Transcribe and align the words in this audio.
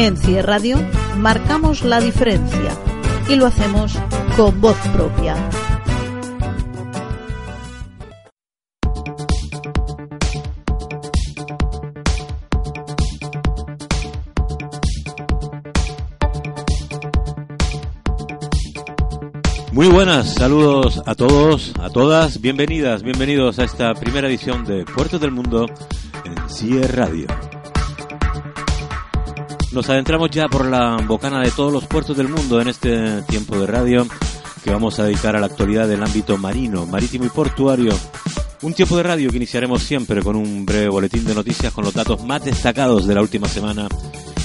En 0.00 0.16
CIE 0.16 0.40
Radio 0.40 0.78
marcamos 1.18 1.84
la 1.84 2.00
diferencia 2.00 2.74
y 3.28 3.36
lo 3.36 3.44
hacemos 3.44 3.92
con 4.34 4.58
voz 4.58 4.78
propia. 4.94 5.36
Muy 19.72 19.88
buenas, 19.88 20.32
saludos 20.32 21.02
a 21.04 21.14
todos, 21.14 21.74
a 21.78 21.90
todas, 21.90 22.40
bienvenidas, 22.40 23.02
bienvenidos 23.02 23.58
a 23.58 23.64
esta 23.64 23.92
primera 23.92 24.28
edición 24.28 24.64
de 24.64 24.86
Puertos 24.86 25.20
del 25.20 25.32
Mundo 25.32 25.66
en 26.24 26.48
CIE 26.48 26.88
Radio. 26.88 27.26
Nos 29.72 29.88
adentramos 29.88 30.30
ya 30.30 30.48
por 30.48 30.66
la 30.66 30.96
bocana 31.06 31.40
de 31.40 31.50
todos 31.52 31.72
los 31.72 31.86
puertos 31.86 32.16
del 32.16 32.28
mundo 32.28 32.60
en 32.60 32.68
este 32.68 33.22
tiempo 33.22 33.56
de 33.56 33.68
radio 33.68 34.04
que 34.64 34.70
vamos 34.70 34.98
a 34.98 35.04
dedicar 35.04 35.36
a 35.36 35.40
la 35.40 35.46
actualidad 35.46 35.86
del 35.86 36.02
ámbito 36.02 36.36
marino, 36.36 36.86
marítimo 36.86 37.24
y 37.24 37.28
portuario. 37.28 37.92
Un 38.62 38.74
tiempo 38.74 38.96
de 38.96 39.04
radio 39.04 39.30
que 39.30 39.36
iniciaremos 39.36 39.82
siempre 39.82 40.22
con 40.22 40.34
un 40.34 40.66
breve 40.66 40.88
boletín 40.88 41.24
de 41.24 41.36
noticias 41.36 41.72
con 41.72 41.84
los 41.84 41.94
datos 41.94 42.24
más 42.24 42.44
destacados 42.44 43.06
de 43.06 43.14
la 43.14 43.22
última 43.22 43.46
semana 43.46 43.86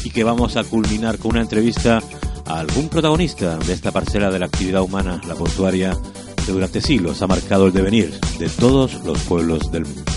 y 0.03 0.11
que 0.11 0.23
vamos 0.23 0.57
a 0.57 0.63
culminar 0.63 1.17
con 1.17 1.31
una 1.31 1.41
entrevista 1.41 2.03
a 2.45 2.59
algún 2.59 2.87
protagonista 2.87 3.57
de 3.57 3.73
esta 3.73 3.91
parcela 3.91 4.29
de 4.29 4.37
la 4.37 4.45
actividad 4.45 4.83
humana, 4.83 5.19
la 5.27 5.33
portuaria, 5.33 5.97
que 6.45 6.51
durante 6.51 6.81
siglos 6.81 7.23
ha 7.23 7.27
marcado 7.27 7.65
el 7.65 7.73
devenir 7.73 8.19
de 8.37 8.47
todos 8.47 9.03
los 9.03 9.19
pueblos 9.23 9.71
del 9.71 9.85
mundo. 9.85 10.14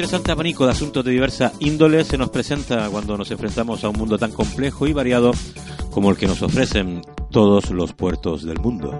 Interesante 0.00 0.32
abanico 0.32 0.64
de 0.64 0.72
asuntos 0.72 1.04
de 1.04 1.10
diversa 1.10 1.52
índole 1.60 2.04
se 2.04 2.16
nos 2.16 2.30
presenta 2.30 2.88
cuando 2.88 3.18
nos 3.18 3.30
enfrentamos 3.32 3.84
a 3.84 3.90
un 3.90 3.98
mundo 3.98 4.16
tan 4.16 4.32
complejo 4.32 4.86
y 4.86 4.94
variado 4.94 5.32
como 5.90 6.10
el 6.10 6.16
que 6.16 6.26
nos 6.26 6.40
ofrecen 6.40 7.02
todos 7.30 7.70
los 7.70 7.92
puertos 7.92 8.42
del 8.42 8.58
mundo. 8.60 8.98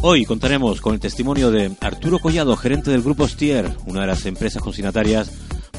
Hoy 0.00 0.24
contaremos 0.24 0.80
con 0.80 0.94
el 0.94 1.00
testimonio 1.00 1.50
de 1.50 1.72
Arturo 1.82 2.18
Collado, 2.18 2.56
gerente 2.56 2.90
del 2.90 3.02
Grupo 3.02 3.28
Stier, 3.28 3.70
una 3.84 4.00
de 4.00 4.06
las 4.06 4.24
empresas 4.24 4.62
consignatarias 4.62 5.30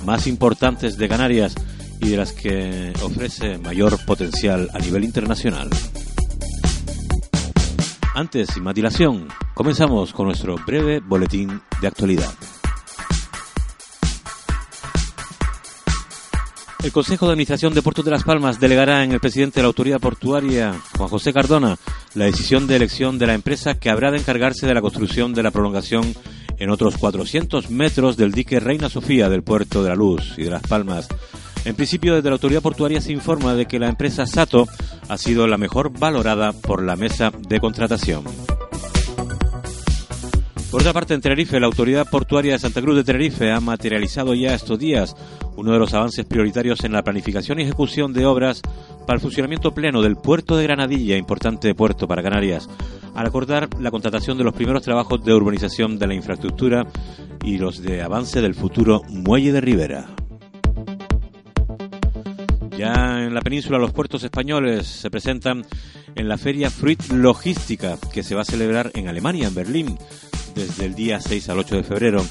más 0.06 0.28
importantes 0.28 0.96
de 0.96 1.10
Canarias 1.10 1.56
y 2.00 2.10
de 2.10 2.18
las 2.18 2.34
que 2.34 2.94
ofrece 3.02 3.58
mayor 3.58 3.98
potencial 4.06 4.70
a 4.76 4.78
nivel 4.78 5.06
internacional. 5.06 5.72
Antes, 8.14 8.50
sin 8.54 8.62
más 8.62 8.76
dilación, 8.76 9.28
comenzamos 9.56 10.14
con 10.14 10.28
nuestro 10.28 10.56
breve 10.68 11.00
boletín 11.00 11.60
de 11.82 11.88
actualidad. 11.88 12.30
El 16.86 16.92
Consejo 16.92 17.26
de 17.26 17.32
Administración 17.32 17.74
de 17.74 17.82
Puertos 17.82 18.06
de 18.06 18.12
Las 18.12 18.24
Palmas 18.24 18.60
delegará 18.60 19.04
en 19.04 19.12
el 19.12 19.20
presidente 19.20 19.56
de 19.56 19.64
la 19.64 19.70
autoridad 19.70 20.00
portuaria, 20.00 20.80
Juan 20.96 21.10
José 21.10 21.34
Cardona, 21.34 21.78
la 22.14 22.26
decisión 22.26 22.68
de 22.68 22.76
elección 22.76 23.18
de 23.18 23.26
la 23.26 23.34
empresa 23.34 23.74
que 23.74 23.90
habrá 23.90 24.12
de 24.12 24.20
encargarse 24.20 24.68
de 24.68 24.74
la 24.76 24.82
construcción 24.82 25.34
de 25.34 25.42
la 25.42 25.50
prolongación 25.50 26.14
en 26.60 26.70
otros 26.70 26.98
400 26.98 27.72
metros 27.72 28.18
del 28.18 28.34
dique 28.34 28.60
Reina 28.60 28.88
Sofía 28.88 29.30
del 29.30 29.42
puerto 29.42 29.82
de 29.82 29.90
la 29.90 29.96
Luz 29.96 30.36
y 30.38 30.44
de 30.44 30.52
Las 30.52 30.62
Palmas. 30.62 31.08
En 31.66 31.76
principio, 31.76 32.14
desde 32.14 32.30
la 32.30 32.36
autoridad 32.36 32.62
portuaria 32.62 33.02
se 33.02 33.12
informa 33.12 33.56
de 33.56 33.66
que 33.66 33.80
la 33.80 33.90
empresa 33.90 34.28
Sato 34.28 34.68
ha 35.10 35.18
sido 35.18 35.48
la 35.48 35.58
mejor 35.58 35.90
valorada 35.98 36.52
por 36.52 36.84
la 36.84 36.96
mesa 36.96 37.32
de 37.50 37.60
contratación. 37.60 38.26
Por 40.70 40.82
otra 40.82 40.94
parte, 40.94 41.14
en 41.14 41.22
Tenerife, 41.22 41.60
la 41.60 41.68
Autoridad 41.68 42.06
Portuaria 42.08 42.52
de 42.52 42.60
Santa 42.60 42.82
Cruz 42.82 42.98
de 42.98 43.06
Tenerife 43.06 43.50
ha 43.50 43.62
materializado 43.62 44.36
ya 44.36 44.54
estos 44.54 44.78
días 44.78 45.16
uno 45.58 45.72
de 45.72 45.80
los 45.80 45.94
avances 45.94 46.26
prioritarios 46.26 46.84
en 46.84 46.92
la 46.92 47.04
planificación 47.04 47.60
y 47.60 47.64
ejecución 47.64 48.14
de 48.14 48.26
obras 48.26 48.62
para 49.06 49.16
el 49.16 49.22
funcionamiento 49.22 49.74
pleno 49.74 50.02
del 50.02 50.16
puerto 50.16 50.58
de 50.58 50.64
Granadilla, 50.64 51.18
importante 51.18 51.74
puerto 51.76 52.08
para 52.08 52.24
Canarias, 52.24 52.70
al 53.14 53.28
acordar 53.28 53.70
la 53.80 53.92
contratación 53.92 54.38
de 54.38 54.44
los 54.44 54.54
primeros 54.54 54.84
trabajos 54.84 55.24
de 55.24 55.34
urbanización 55.34 55.98
de 55.98 56.08
la 56.08 56.16
infraestructura 56.16 56.86
y 57.44 57.58
los 57.58 57.82
de 57.82 58.02
avance 58.02 58.42
del 58.42 58.56
futuro 58.56 59.02
muelle 59.10 59.52
de 59.52 59.62
Rivera. 59.62 60.08
Ya 62.78 63.24
en 63.24 63.34
la 63.34 63.42
península 63.42 63.78
los 63.78 63.94
puertos 63.94 64.24
españoles 64.24 64.86
se 64.86 65.10
presentan 65.10 65.66
en 66.16 66.28
la 66.28 66.38
feria 66.38 66.70
Fruit 66.70 67.02
Logística 67.12 67.98
que 68.12 68.24
se 68.24 68.36
va 68.36 68.42
a 68.42 68.46
celebrar 68.46 68.92
en 68.96 69.08
Alemania, 69.08 69.48
en 69.48 69.56
Berlín, 69.56 69.98
desde 70.56 70.86
el 70.86 70.96
día 70.96 71.22
6 71.22 71.50
al 71.50 71.60
8 71.60 71.76
de 71.76 71.84
febrero, 71.84 72.26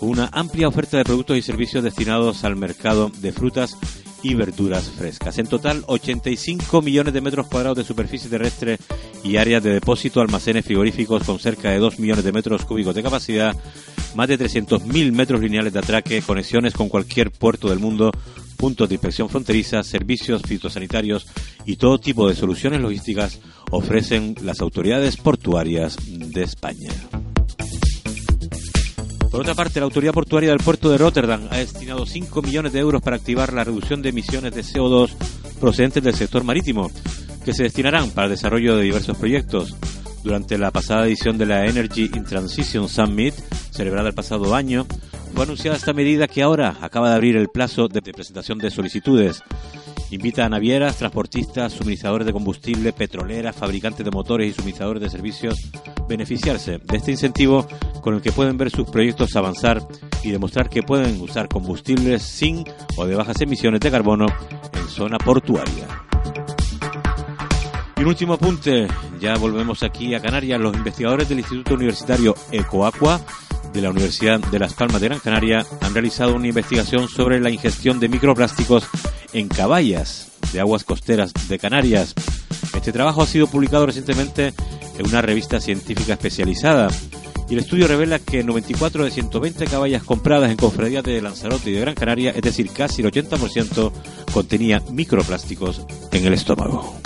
una 0.00 0.28
amplia 0.32 0.68
oferta 0.68 0.96
de 0.96 1.04
productos 1.04 1.36
y 1.36 1.42
servicios 1.42 1.84
destinados 1.84 2.44
al 2.44 2.56
mercado 2.56 3.10
de 3.20 3.32
frutas 3.32 3.76
y 4.22 4.34
verduras 4.34 4.90
frescas. 4.90 5.38
En 5.38 5.46
total, 5.46 5.84
85 5.86 6.82
millones 6.82 7.14
de 7.14 7.20
metros 7.20 7.46
cuadrados 7.46 7.78
de 7.78 7.84
superficie 7.84 8.28
terrestre 8.28 8.78
y 9.22 9.36
áreas 9.36 9.62
de 9.62 9.74
depósito, 9.74 10.20
almacenes 10.20 10.64
frigoríficos 10.64 11.24
con 11.24 11.38
cerca 11.38 11.70
de 11.70 11.78
2 11.78 11.98
millones 11.98 12.24
de 12.24 12.32
metros 12.32 12.64
cúbicos 12.64 12.94
de 12.94 13.02
capacidad, 13.02 13.56
más 14.14 14.28
de 14.28 14.38
300.000 14.38 15.12
metros 15.12 15.40
lineales 15.40 15.72
de 15.72 15.78
atraque, 15.78 16.22
conexiones 16.22 16.74
con 16.74 16.88
cualquier 16.88 17.30
puerto 17.30 17.68
del 17.68 17.78
mundo, 17.78 18.10
puntos 18.56 18.88
de 18.88 18.96
inspección 18.96 19.28
fronteriza, 19.28 19.82
servicios 19.82 20.42
fitosanitarios 20.42 21.26
y 21.64 21.76
todo 21.76 21.98
tipo 21.98 22.28
de 22.28 22.34
soluciones 22.34 22.80
logísticas 22.80 23.38
ofrecen 23.70 24.34
las 24.42 24.60
autoridades 24.60 25.16
portuarias 25.16 25.96
de 26.06 26.42
España. 26.42 26.90
Por 29.30 29.42
otra 29.42 29.54
parte, 29.54 29.78
la 29.78 29.84
autoridad 29.84 30.12
portuaria 30.12 30.50
del 30.50 30.58
puerto 30.58 30.90
de 30.90 30.98
Rotterdam 30.98 31.48
ha 31.50 31.58
destinado 31.58 32.06
5 32.06 32.42
millones 32.42 32.72
de 32.72 32.80
euros 32.80 33.02
para 33.02 33.16
activar 33.16 33.52
la 33.52 33.64
reducción 33.64 34.00
de 34.00 34.08
emisiones 34.08 34.54
de 34.54 34.62
CO2 34.62 35.10
procedentes 35.60 36.02
del 36.02 36.14
sector 36.14 36.44
marítimo, 36.44 36.90
que 37.44 37.52
se 37.52 37.64
destinarán 37.64 38.10
para 38.10 38.26
el 38.26 38.30
desarrollo 38.32 38.76
de 38.76 38.84
diversos 38.84 39.18
proyectos. 39.18 39.76
Durante 40.24 40.56
la 40.56 40.70
pasada 40.70 41.06
edición 41.06 41.36
de 41.36 41.46
la 41.46 41.66
Energy 41.66 42.10
in 42.14 42.24
Transition 42.24 42.88
Summit, 42.88 43.34
celebrada 43.70 44.08
el 44.08 44.14
pasado 44.14 44.54
año, 44.54 44.86
fue 45.34 45.44
anunciada 45.44 45.76
esta 45.76 45.92
medida 45.92 46.26
que 46.26 46.42
ahora 46.42 46.76
acaba 46.80 47.10
de 47.10 47.16
abrir 47.16 47.36
el 47.36 47.48
plazo 47.48 47.88
de 47.88 48.00
presentación 48.00 48.58
de 48.58 48.70
solicitudes. 48.70 49.42
Invita 50.10 50.46
a 50.46 50.48
navieras, 50.48 50.96
transportistas, 50.96 51.74
suministradores 51.74 52.26
de 52.26 52.32
combustible, 52.32 52.94
petroleras, 52.94 53.54
fabricantes 53.54 54.04
de 54.04 54.10
motores 54.10 54.50
y 54.50 54.52
suministradores 54.54 55.02
de 55.02 55.10
servicios 55.10 55.70
beneficiarse 56.08 56.78
de 56.78 56.96
este 56.96 57.10
incentivo 57.10 57.66
con 58.00 58.14
el 58.14 58.22
que 58.22 58.32
pueden 58.32 58.56
ver 58.56 58.70
sus 58.70 58.88
proyectos 58.88 59.36
avanzar 59.36 59.86
y 60.22 60.30
demostrar 60.30 60.70
que 60.70 60.82
pueden 60.82 61.20
usar 61.20 61.48
combustibles 61.48 62.22
sin 62.22 62.64
o 62.96 63.04
de 63.04 63.14
bajas 63.14 63.40
emisiones 63.42 63.80
de 63.80 63.90
carbono 63.90 64.26
en 64.72 64.88
zona 64.88 65.18
portuaria. 65.18 65.86
Y 67.98 68.00
un 68.00 68.06
último 68.06 68.34
apunte, 68.34 68.86
ya 69.20 69.36
volvemos 69.36 69.82
aquí 69.82 70.14
a 70.14 70.20
Canarias. 70.20 70.60
Los 70.60 70.74
investigadores 70.74 71.28
del 71.28 71.40
Instituto 71.40 71.74
Universitario 71.74 72.34
Ecoaqua 72.52 73.20
de 73.72 73.82
la 73.82 73.90
Universidad 73.90 74.40
de 74.40 74.58
Las 74.58 74.72
Palmas 74.72 75.00
de 75.00 75.08
Gran 75.08 75.20
Canaria 75.20 75.66
han 75.82 75.92
realizado 75.92 76.34
una 76.34 76.48
investigación 76.48 77.08
sobre 77.08 77.40
la 77.40 77.50
ingestión 77.50 78.00
de 78.00 78.08
microplásticos 78.08 78.88
en 79.32 79.48
caballas 79.48 80.28
de 80.52 80.60
aguas 80.60 80.84
costeras 80.84 81.32
de 81.48 81.58
Canarias. 81.58 82.14
Este 82.74 82.92
trabajo 82.92 83.22
ha 83.22 83.26
sido 83.26 83.46
publicado 83.46 83.86
recientemente 83.86 84.52
en 84.98 85.06
una 85.06 85.22
revista 85.22 85.60
científica 85.60 86.14
especializada 86.14 86.88
y 87.48 87.54
el 87.54 87.60
estudio 87.60 87.88
revela 87.88 88.18
que 88.18 88.44
94 88.44 89.04
de 89.04 89.10
120 89.10 89.66
caballas 89.66 90.02
compradas 90.02 90.50
en 90.50 90.58
cofradías 90.58 91.02
de 91.02 91.22
Lanzarote 91.22 91.70
y 91.70 91.72
de 91.72 91.80
Gran 91.80 91.94
Canaria, 91.94 92.30
es 92.30 92.42
decir, 92.42 92.70
casi 92.70 93.00
el 93.00 93.10
80%, 93.10 93.90
contenía 94.32 94.82
microplásticos 94.90 95.82
en 96.12 96.26
el 96.26 96.34
estómago. 96.34 96.98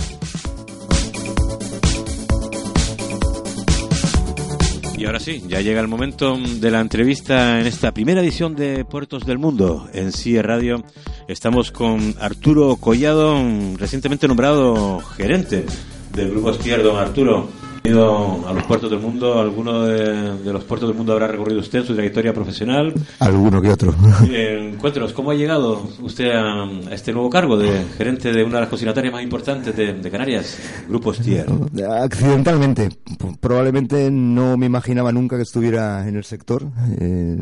Y 5.02 5.04
ahora 5.04 5.19
sí, 5.19 5.42
ya 5.48 5.60
llega 5.60 5.80
el 5.80 5.88
momento 5.88 6.36
de 6.36 6.70
la 6.70 6.80
entrevista 6.80 7.58
en 7.60 7.66
esta 7.66 7.92
primera 7.92 8.20
edición 8.20 8.54
de 8.54 8.84
Puertos 8.84 9.26
del 9.26 9.38
Mundo 9.38 9.88
en 9.92 10.12
CIE 10.12 10.42
Radio. 10.42 10.84
Estamos 11.32 11.73
con 11.73 12.14
Arturo 12.20 12.76
Collado, 12.76 13.43
recientemente 13.79 14.29
nombrado 14.29 15.00
gerente 15.17 15.64
del 16.12 16.31
Grupo 16.31 16.52
Stier. 16.52 16.82
Don 16.82 16.99
Arturo, 16.99 17.49
ido 17.84 18.46
a 18.46 18.52
los 18.52 18.64
puertos 18.64 18.90
del 18.90 19.00
mundo, 19.00 19.40
alguno 19.40 19.84
de, 19.84 20.52
los 20.52 20.64
puertos 20.64 20.88
del 20.88 20.96
mundo 20.96 21.12
habrá 21.12 21.26
recorrido 21.26 21.61
usted 21.61 21.81
en 21.81 21.87
su 21.87 21.94
trayectoria 21.94 22.32
profesional. 22.32 22.94
Alguno 23.19 23.61
que 23.61 23.70
otro. 23.70 23.94
Eh, 24.34 24.76
cuéntenos, 24.81 25.12
¿cómo 25.12 25.31
ha 25.31 25.34
llegado 25.34 25.82
usted 26.00 26.31
a, 26.31 26.67
este 26.90 27.12
nuevo 27.12 27.29
cargo 27.29 27.58
de 27.58 27.84
gerente 27.99 28.32
de 28.32 28.44
una 28.44 28.55
de 28.55 28.61
las 28.62 28.69
consignatarias 28.69 29.12
más 29.12 29.23
importantes 29.23 29.76
de, 29.76 30.11
Canarias, 30.11 30.58
Grupo 30.88 31.12
Stier? 31.12 31.46
Accidentalmente. 32.02 32.88
Probablemente 33.40 34.11
no 34.11 34.56
me 34.56 34.67
imaginaba 34.67 35.12
nunca 35.12 35.37
que 35.37 35.43
estuviera 35.43 36.06
en 36.08 36.17
el 36.17 36.25
sector. 36.25 36.67
Eh, 36.99 37.37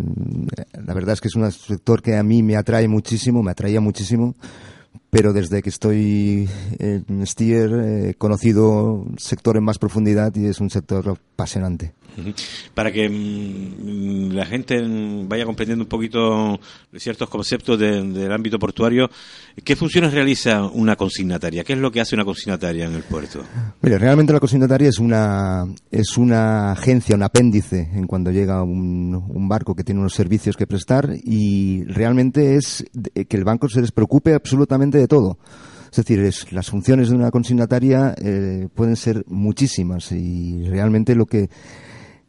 la 0.84 0.94
verdad 0.94 1.12
es 1.14 1.20
que 1.20 1.28
es 1.28 1.34
un 1.36 1.50
sector 1.50 2.02
que 2.02 2.16
a 2.16 2.22
mí 2.22 2.42
me 2.42 2.56
atrae 2.56 2.88
muchísimo, 2.88 3.42
me 3.42 3.52
atraía 3.52 3.80
muchísimo 3.80 4.34
pero 5.10 5.32
desde 5.32 5.62
que 5.62 5.68
estoy 5.68 6.48
en 6.78 7.26
Stier 7.26 7.70
he 7.72 8.14
conocido 8.14 9.04
el 9.10 9.18
sector 9.18 9.56
en 9.56 9.64
más 9.64 9.78
profundidad 9.78 10.34
y 10.36 10.46
es 10.46 10.60
un 10.60 10.70
sector 10.70 11.18
apasionante. 11.34 11.92
Para 12.74 12.92
que 12.92 13.08
mm, 13.08 14.32
la 14.32 14.46
gente 14.46 14.80
vaya 15.26 15.44
comprendiendo 15.44 15.84
un 15.84 15.88
poquito 15.88 16.58
ciertos 16.96 17.28
conceptos 17.28 17.78
del 17.78 18.32
ámbito 18.32 18.58
portuario, 18.58 19.10
¿qué 19.64 19.76
funciones 19.76 20.12
realiza 20.12 20.64
una 20.64 20.96
consignataria? 20.96 21.64
¿Qué 21.64 21.74
es 21.74 21.78
lo 21.78 21.90
que 21.90 22.00
hace 22.00 22.14
una 22.14 22.24
consignataria 22.24 22.86
en 22.86 22.94
el 22.94 23.02
puerto? 23.02 23.44
Mire, 23.82 23.98
realmente 23.98 24.32
la 24.32 24.40
consignataria 24.40 24.88
es 24.88 24.98
una, 24.98 25.64
es 25.90 26.16
una 26.16 26.72
agencia, 26.72 27.16
un 27.16 27.22
apéndice 27.22 27.88
en 27.92 28.06
cuando 28.06 28.30
llega 28.30 28.62
un, 28.62 29.14
un 29.14 29.48
barco 29.48 29.74
que 29.74 29.84
tiene 29.84 30.00
unos 30.00 30.14
servicios 30.14 30.56
que 30.56 30.66
prestar 30.66 31.10
y 31.22 31.84
realmente 31.84 32.56
es 32.56 32.84
que 33.28 33.36
el 33.36 33.44
banco 33.44 33.68
se 33.68 33.80
les 33.80 33.92
preocupe 33.92 34.34
absolutamente 34.34 34.98
de 34.98 35.08
todo. 35.08 35.38
Es 35.90 35.96
decir, 35.96 36.20
es, 36.20 36.52
las 36.52 36.70
funciones 36.70 37.08
de 37.08 37.16
una 37.16 37.30
consignataria 37.30 38.14
eh, 38.16 38.68
pueden 38.74 38.94
ser 38.94 39.24
muchísimas 39.26 40.12
y 40.12 40.64
realmente 40.68 41.16
lo 41.16 41.26
que 41.26 41.50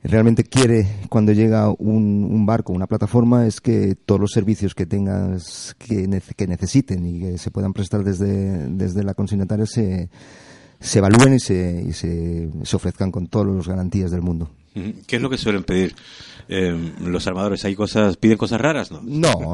realmente 0.04 0.44
quiere 0.44 0.88
cuando 1.10 1.32
llega 1.32 1.70
un, 1.70 2.24
un, 2.24 2.46
barco, 2.46 2.74
una 2.74 2.88
plataforma, 2.88 3.46
es 3.46 3.62
que 3.62 3.96
todos 3.96 4.20
los 4.20 4.32
servicios 4.32 4.74
que 4.74 4.86
tengas, 4.86 5.76
que, 5.78 6.08
necesiten 6.48 7.06
y 7.06 7.20
que 7.20 7.38
se 7.38 7.52
puedan 7.52 7.74
prestar 7.74 8.04
desde, 8.04 8.68
desde 8.70 9.04
la 9.04 9.14
consignataria 9.14 9.66
se, 9.66 10.10
se 10.80 11.00
evalúen 11.00 11.36
y, 11.36 11.40
se, 11.40 11.84
y 11.88 11.94
se, 11.94 12.50
se 12.64 12.76
ofrezcan 12.76 13.12
con 13.12 13.28
todas 13.28 13.56
las 13.56 13.68
garantías 13.68 14.12
del 14.12 14.22
mundo. 14.22 14.50
¿Qué 14.74 15.18
es 15.18 15.22
lo 15.22 15.30
que 15.30 15.38
suelen 15.38 15.64
pedir 15.64 15.94
eh, 16.48 16.94
los 17.02 17.28
armadores? 17.28 17.66
¿Hay 17.66 17.76
cosas, 17.76 18.16
piden 18.16 18.38
cosas 18.38 18.62
raras? 18.62 18.92
No, 18.92 19.02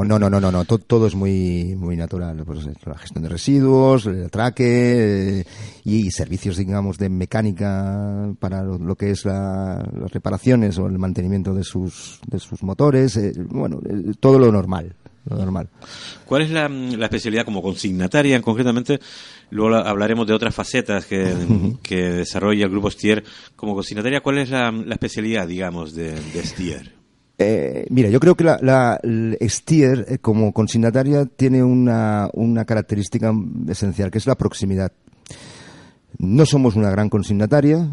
no, 0.05 0.19
no, 0.19 0.29
no, 0.29 0.39
no, 0.39 0.51
no, 0.51 0.65
Todo, 0.65 1.07
es 1.07 1.15
muy, 1.15 1.75
muy 1.75 1.97
natural. 1.97 2.43
Pues, 2.45 2.67
la 2.85 2.97
gestión 2.97 3.23
de 3.23 3.29
residuos, 3.29 4.05
el 4.05 4.25
atraque 4.25 5.39
eh, 5.39 5.45
y 5.85 6.11
servicios, 6.11 6.57
digamos, 6.57 6.97
de 6.99 7.09
mecánica 7.09 8.31
para 8.39 8.63
lo, 8.63 8.95
que 8.95 9.11
es 9.11 9.25
las 9.25 9.83
reparaciones 10.11 10.77
o 10.77 10.85
el 10.85 10.99
mantenimiento 10.99 11.53
de 11.53 11.63
sus, 11.63 12.19
de 12.27 12.39
sus 12.39 12.61
motores. 12.61 13.17
Eh, 13.17 13.33
bueno, 13.49 13.79
todo 14.19 14.37
lo 14.37 14.51
normal 14.51 14.95
normal. 15.35 15.69
¿Cuál 16.25 16.43
es 16.43 16.51
la, 16.51 16.67
especialidad 17.05 17.45
como 17.45 17.61
consignataria 17.61 18.41
concretamente? 18.41 18.99
Luego 19.49 19.75
hablaremos 19.75 20.27
de 20.27 20.33
otras 20.33 20.53
facetas 20.53 21.05
que, 21.05 21.17
desarrolla 21.89 22.65
el 22.65 22.71
grupo 22.71 22.91
Stier 22.91 23.23
como 23.55 23.75
consignataria. 23.75 24.21
¿Cuál 24.21 24.39
es 24.39 24.49
la, 24.49 24.73
especialidad, 24.91 25.47
digamos, 25.47 25.93
de, 25.93 26.17
Stier? 26.43 26.95
Eh, 27.39 27.85
mira, 27.89 28.09
yo 28.09 28.19
creo 28.19 28.35
que 28.35 28.43
la, 28.43 28.99
Stier 29.41 30.05
eh, 30.07 30.17
como 30.19 30.51
consignataria 30.53 31.25
tiene 31.25 31.63
una, 31.63 32.29
una 32.33 32.65
característica 32.65 33.31
esencial, 33.69 34.11
que 34.11 34.17
es 34.17 34.27
la 34.27 34.35
proximidad. 34.35 34.91
No 36.19 36.45
somos 36.45 36.75
una 36.75 36.89
gran 36.89 37.09
consignataria, 37.09 37.87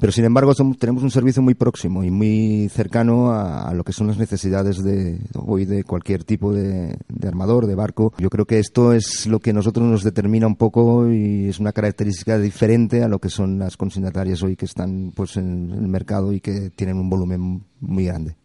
pero 0.00 0.12
sin 0.12 0.24
embargo 0.24 0.52
tenemos 0.78 1.02
un 1.02 1.10
servicio 1.10 1.40
muy 1.40 1.54
próximo 1.54 2.04
y 2.04 2.10
muy 2.10 2.68
cercano 2.68 3.32
a, 3.32 3.72
lo 3.72 3.84
que 3.84 3.92
son 3.92 4.06
las 4.08 4.18
necesidades 4.18 4.82
de 4.82 5.18
hoy 5.34 5.64
de 5.64 5.84
cualquier 5.84 6.24
tipo 6.24 6.52
de, 6.52 6.98
armador, 7.26 7.66
de 7.66 7.74
barco. 7.74 8.12
Yo 8.18 8.28
creo 8.28 8.44
que 8.44 8.58
esto 8.58 8.92
es 8.92 9.26
lo 9.26 9.40
que 9.40 9.54
nosotros 9.54 9.86
nos 9.86 10.02
determina 10.02 10.46
un 10.46 10.56
poco 10.56 11.10
y 11.10 11.48
es 11.48 11.58
una 11.58 11.72
característica 11.72 12.38
diferente 12.38 13.02
a 13.02 13.08
lo 13.08 13.18
que 13.18 13.30
son 13.30 13.58
las 13.58 13.76
consignatarias 13.76 14.42
hoy 14.42 14.56
que 14.56 14.66
están 14.66 15.12
pues 15.14 15.36
en 15.36 15.70
el 15.70 15.88
mercado 15.88 16.32
y 16.32 16.40
que 16.40 16.70
tienen 16.70 16.98
un 16.98 17.08
volumen 17.08 17.64
muy 17.80 18.04
grande. 18.04 18.36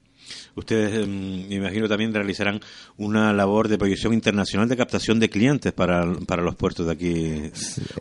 Ustedes, 0.56 1.04
em, 1.04 1.48
me 1.48 1.56
imagino, 1.56 1.88
también 1.88 2.14
realizarán 2.14 2.60
una 2.98 3.34
labor 3.34 3.68
de 3.68 3.78
proyección 3.78 4.14
internacional 4.14 4.70
de 4.70 4.78
captación 4.78 5.20
de 5.20 5.30
clientes 5.30 5.74
para, 5.74 6.06
para 6.28 6.42
los 6.42 6.56
puertos 6.56 6.86
de 6.86 6.92
aquí. 6.92 7.52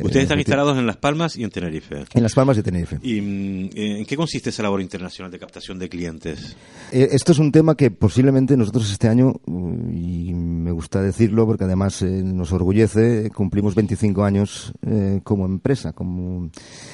Ustedes 0.01 0.25
están 0.25 0.39
instalados 0.39 0.79
en 0.79 0.87
Las 0.87 0.97
Palmas 0.97 1.37
y 1.37 1.45
en 1.45 1.51
Tenerife. 1.51 2.05
En 2.13 2.23
Las 2.23 2.35
Palmas 2.35 2.59
y 2.59 2.63
Tenerife. 2.63 2.99
¿Y 3.03 3.21
mm, 3.21 3.71
en 3.75 4.07
qué 4.07 4.17
consiste 4.17 4.51
esa 4.51 4.63
labor 4.63 4.81
internacional 4.81 5.31
de 5.31 5.39
captación 5.39 5.79
de 5.79 5.89
clientes? 5.89 6.57
Eh, 6.91 7.09
esto 7.13 7.33
es 7.33 7.39
un 7.39 7.53
tema 7.53 7.77
que 7.77 7.91
posiblemente 7.91 8.57
nosotros 8.57 8.91
este 8.91 9.09
año, 9.09 9.33
mm, 9.47 9.97
y 9.97 10.32
me 10.73 10.77
gusta 10.77 11.03
decirlo 11.03 11.45
porque 11.45 11.65
además 11.65 12.01
eh, 12.01 12.23
nos 12.25 12.51
orgullece, 12.51 13.31
cumplimos 13.31 13.75
25 13.75 14.25
años 14.25 14.73
eh, 14.87 15.21
como 15.23 15.45
empresa. 15.45 15.93
Como... 15.93 16.49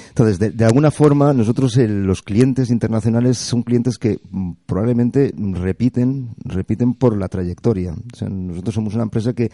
Entonces, 0.08 0.56
de, 0.56 0.64
alguna 0.64 0.90
forma, 0.90 1.32
nosotros 1.32 1.76
los 1.76 2.22
clientes 2.22 2.70
internacionales 2.70 3.38
son 3.38 3.62
clientes 3.62 3.96
que 3.96 4.18
mm, 4.30 4.52
probablemente 4.66 5.32
repiten, 5.36 6.30
repiten 6.44 6.94
por 6.94 7.16
la 7.16 7.28
trayectoria. 7.28 7.94
nosotros 8.28 8.74
somos 8.74 8.94
una 8.94 9.04
empresa 9.04 9.32
que 9.32 9.52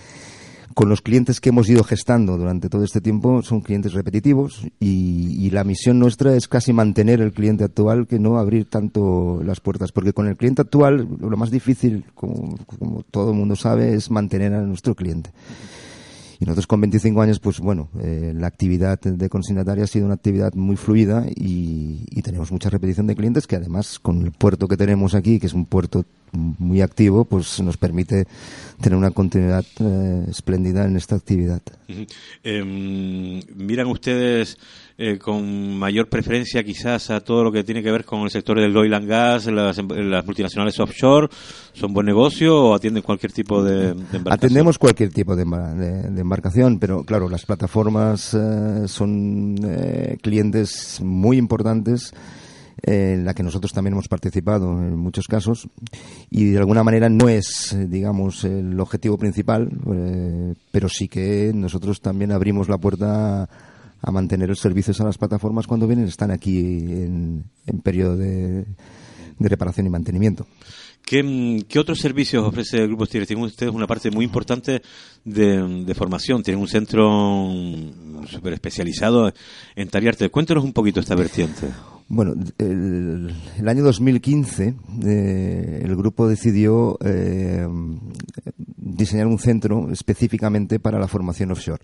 con 0.74 0.88
los 0.88 1.00
clientes 1.00 1.40
que 1.40 1.50
hemos 1.50 1.68
ido 1.68 1.84
gestando 1.84 2.36
durante 2.36 2.68
todo 2.68 2.84
este 2.84 3.00
tiempo 3.00 3.42
son 3.42 3.60
clientes 3.60 3.92
repetitivos 3.92 4.66
y, 4.80 5.50
la 5.54 5.62
misión 5.62 6.00
nuestra 6.00 6.34
es 6.34 6.48
casi 6.48 6.72
mantener 6.72 7.20
el 7.20 7.32
cliente 7.32 7.62
actual 7.62 8.08
que 8.08 8.18
no 8.18 8.38
abrir 8.38 8.68
tanto 8.68 9.40
las 9.44 9.60
puertas 9.60 9.92
porque 9.92 10.12
con 10.12 10.26
el 10.26 10.36
cliente 10.36 10.62
actual 10.62 11.06
lo 11.20 11.36
más 11.36 11.52
difícil 11.52 12.04
como, 12.16 12.56
todo 13.12 13.30
el 13.30 13.36
mundo 13.36 13.54
sabe 13.54 13.94
es 13.94 14.10
mantener 14.10 14.52
a 14.52 14.62
nuestro 14.62 14.96
cliente. 14.96 15.30
Y 16.40 16.44
nosotros 16.44 16.66
con 16.66 16.80
25 16.80 17.22
años, 17.22 17.38
pues 17.38 17.60
bueno, 17.60 17.88
eh, 18.00 18.32
la 18.34 18.48
actividad 18.48 18.98
de 18.98 19.28
consignataria 19.28 19.84
ha 19.84 19.86
sido 19.86 20.06
una 20.06 20.16
actividad 20.16 20.52
muy 20.54 20.74
fluida 20.74 21.24
y, 21.28 22.04
tenemos 22.22 22.50
mucha 22.50 22.70
repetición 22.70 23.06
de 23.06 23.14
clientes 23.14 23.46
que 23.46 23.54
además 23.54 23.98
con 24.00 24.22
el 24.22 24.32
puerto 24.32 24.66
que 24.66 24.78
tenemos 24.78 25.14
aquí, 25.14 25.38
que 25.38 25.46
es 25.46 25.52
un 25.52 25.66
puerto 25.66 26.04
muy 26.34 26.80
activo, 26.80 27.24
pues 27.24 27.60
nos 27.60 27.76
permite 27.76 28.26
tener 28.80 28.96
una 28.96 29.10
continuidad 29.10 29.64
eh, 29.80 30.24
espléndida 30.28 30.84
en 30.84 30.96
esta 30.96 31.16
actividad. 31.16 31.62
Em, 32.42 33.40
miran 33.54 33.86
ustedes 33.86 34.58
eh, 34.96 35.18
con 35.18 35.76
mayor 35.76 36.08
preferencia 36.08 36.62
quizás 36.62 37.10
a 37.10 37.20
todo 37.20 37.42
lo 37.42 37.50
que 37.50 37.64
tiene 37.64 37.82
que 37.82 37.90
ver 37.90 38.04
con 38.04 38.20
el 38.20 38.30
sector 38.30 38.60
del 38.60 38.76
oil 38.76 38.94
and 38.94 39.08
gas, 39.08 39.46
las, 39.46 39.78
em, 39.78 39.88
multinacionales 40.24 40.78
offshore, 40.78 41.28
¿son 41.72 41.92
buen 41.92 42.06
negocio 42.06 42.56
o 42.56 42.74
atienden 42.74 43.02
cualquier 43.02 43.32
tipo 43.32 43.62
de, 43.62 43.88
embarcación? 43.88 44.32
Atendemos 44.32 44.78
cualquier 44.78 45.10
tipo 45.10 45.34
de, 45.34 45.42
embarcación, 45.42 46.78
pero 46.78 47.02
claro, 47.04 47.28
las 47.28 47.44
plataformas 47.44 48.34
eh, 48.34 48.86
son 48.86 49.56
eh, 49.64 50.16
clientes 50.22 51.00
muy 51.02 51.38
importantes 51.38 52.12
en 52.86 53.24
la 53.24 53.34
que 53.34 53.42
nosotros 53.42 53.72
también 53.72 53.94
hemos 53.94 54.08
participado 54.08 54.70
en 54.78 54.96
muchos 54.96 55.26
casos 55.26 55.68
y 56.30 56.50
de 56.50 56.58
alguna 56.58 56.84
manera 56.84 57.08
no 57.08 57.28
es, 57.28 57.74
digamos, 57.88 58.44
el 58.44 58.78
objetivo 58.78 59.16
principal, 59.16 59.70
pero 60.70 60.88
sí 60.88 61.08
que 61.08 61.52
nosotros 61.54 62.00
también 62.00 62.32
abrimos 62.32 62.68
la 62.68 62.78
puerta 62.78 63.48
a 64.06 64.10
mantener 64.10 64.50
los 64.50 64.60
servicios 64.60 65.00
a 65.00 65.04
las 65.04 65.16
plataformas 65.16 65.66
cuando 65.66 65.86
vienen, 65.86 66.06
están 66.06 66.30
aquí 66.30 66.58
en, 66.58 67.44
periodo 67.82 68.16
de, 68.16 68.66
reparación 69.38 69.86
y 69.86 69.90
mantenimiento. 69.90 70.46
¿Qué, 71.06 71.78
otros 71.78 71.98
servicios 71.98 72.42
ofrece 72.44 72.78
el 72.78 72.88
Grupo 72.88 73.04
Stier? 73.04 73.26
Tienen 73.26 73.44
ustedes 73.44 73.72
una 73.72 73.86
parte 73.86 74.10
muy 74.10 74.24
importante 74.24 74.80
de, 75.24 75.94
formación, 75.94 76.42
tienen 76.42 76.60
un 76.60 76.68
centro 76.68 77.50
súper 78.26 78.54
especializado 78.54 79.30
en 79.76 79.88
Tariarte. 79.88 80.30
Cuéntanos 80.30 80.64
un 80.64 80.72
poquito 80.72 81.00
esta 81.00 81.14
vertiente. 81.14 81.68
Bueno, 82.08 82.34
el, 82.58 83.34
año 83.66 83.82
2015 83.82 84.74
eh, 85.04 85.80
el 85.84 85.96
grupo 85.96 86.26
decidió 86.26 86.98
eh, 87.04 87.66
diseñar 88.56 89.26
un 89.26 89.38
centro 89.38 89.90
específicamente 89.90 90.80
para 90.80 90.98
la 90.98 91.08
formación 91.08 91.50
offshore 91.50 91.82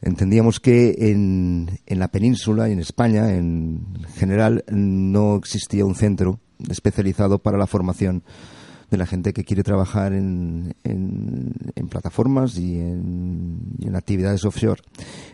entendíamos 0.00 0.60
que 0.60 0.94
en, 0.98 1.80
en, 1.86 1.98
la 1.98 2.08
península 2.08 2.68
y 2.68 2.72
en 2.72 2.78
España 2.78 3.34
en 3.34 3.80
general 4.16 4.62
no 4.68 5.36
existía 5.36 5.86
un 5.86 5.94
centro 5.94 6.40
especializado 6.68 7.38
para 7.38 7.58
la 7.58 7.66
formación 7.66 8.22
de 8.90 8.98
la 8.98 9.06
gente 9.06 9.32
que 9.32 9.44
quiere 9.44 9.62
trabajar 9.62 10.12
en, 10.12 10.74
en, 10.84 11.88
plataformas 11.88 12.58
y 12.58 12.80
en, 12.80 13.94
actividades 13.94 14.44
offshore. 14.44 14.82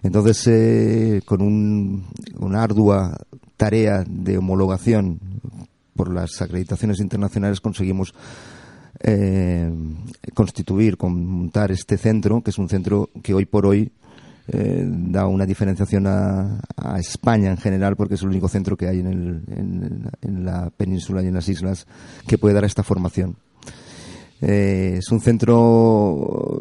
Entonces, 0.02 0.46
eh, 0.46 1.22
con 1.24 1.40
un, 1.40 2.06
una 2.38 2.62
ardua 2.62 3.16
tarea 3.56 4.04
de 4.06 4.36
homologación 4.38 5.18
por 5.94 6.12
las 6.12 6.40
acreditaciones 6.42 7.00
internacionales 7.00 7.60
conseguimos 7.60 8.14
eh, 9.00 9.70
constituir, 10.34 10.96
montar 11.00 11.72
este 11.72 11.96
centro, 11.96 12.42
que 12.42 12.50
es 12.50 12.58
un 12.58 12.68
centro 12.68 13.08
que 13.22 13.34
hoy 13.34 13.46
por 13.46 13.66
hoy 13.66 13.92
eh, 14.48 14.84
da 14.84 15.26
una 15.26 15.46
diferenciación 15.46 16.06
a, 16.06 16.60
España 16.98 17.50
en 17.50 17.56
general 17.56 17.94
porque 17.94 18.14
es 18.14 18.22
el 18.22 18.28
único 18.28 18.48
centro 18.48 18.76
que 18.76 18.88
hay 18.88 18.98
en, 18.98 19.06
el, 19.06 20.10
en, 20.22 20.44
la 20.44 20.70
península 20.70 21.22
y 21.22 21.26
en 21.26 21.34
las 21.34 21.48
islas 21.48 21.86
que 22.26 22.36
puede 22.36 22.54
dar 22.54 22.64
esta 22.64 22.82
formación. 22.82 23.36
Eh, 24.40 24.96
es 24.98 25.10
un 25.10 25.20
centro 25.20 26.60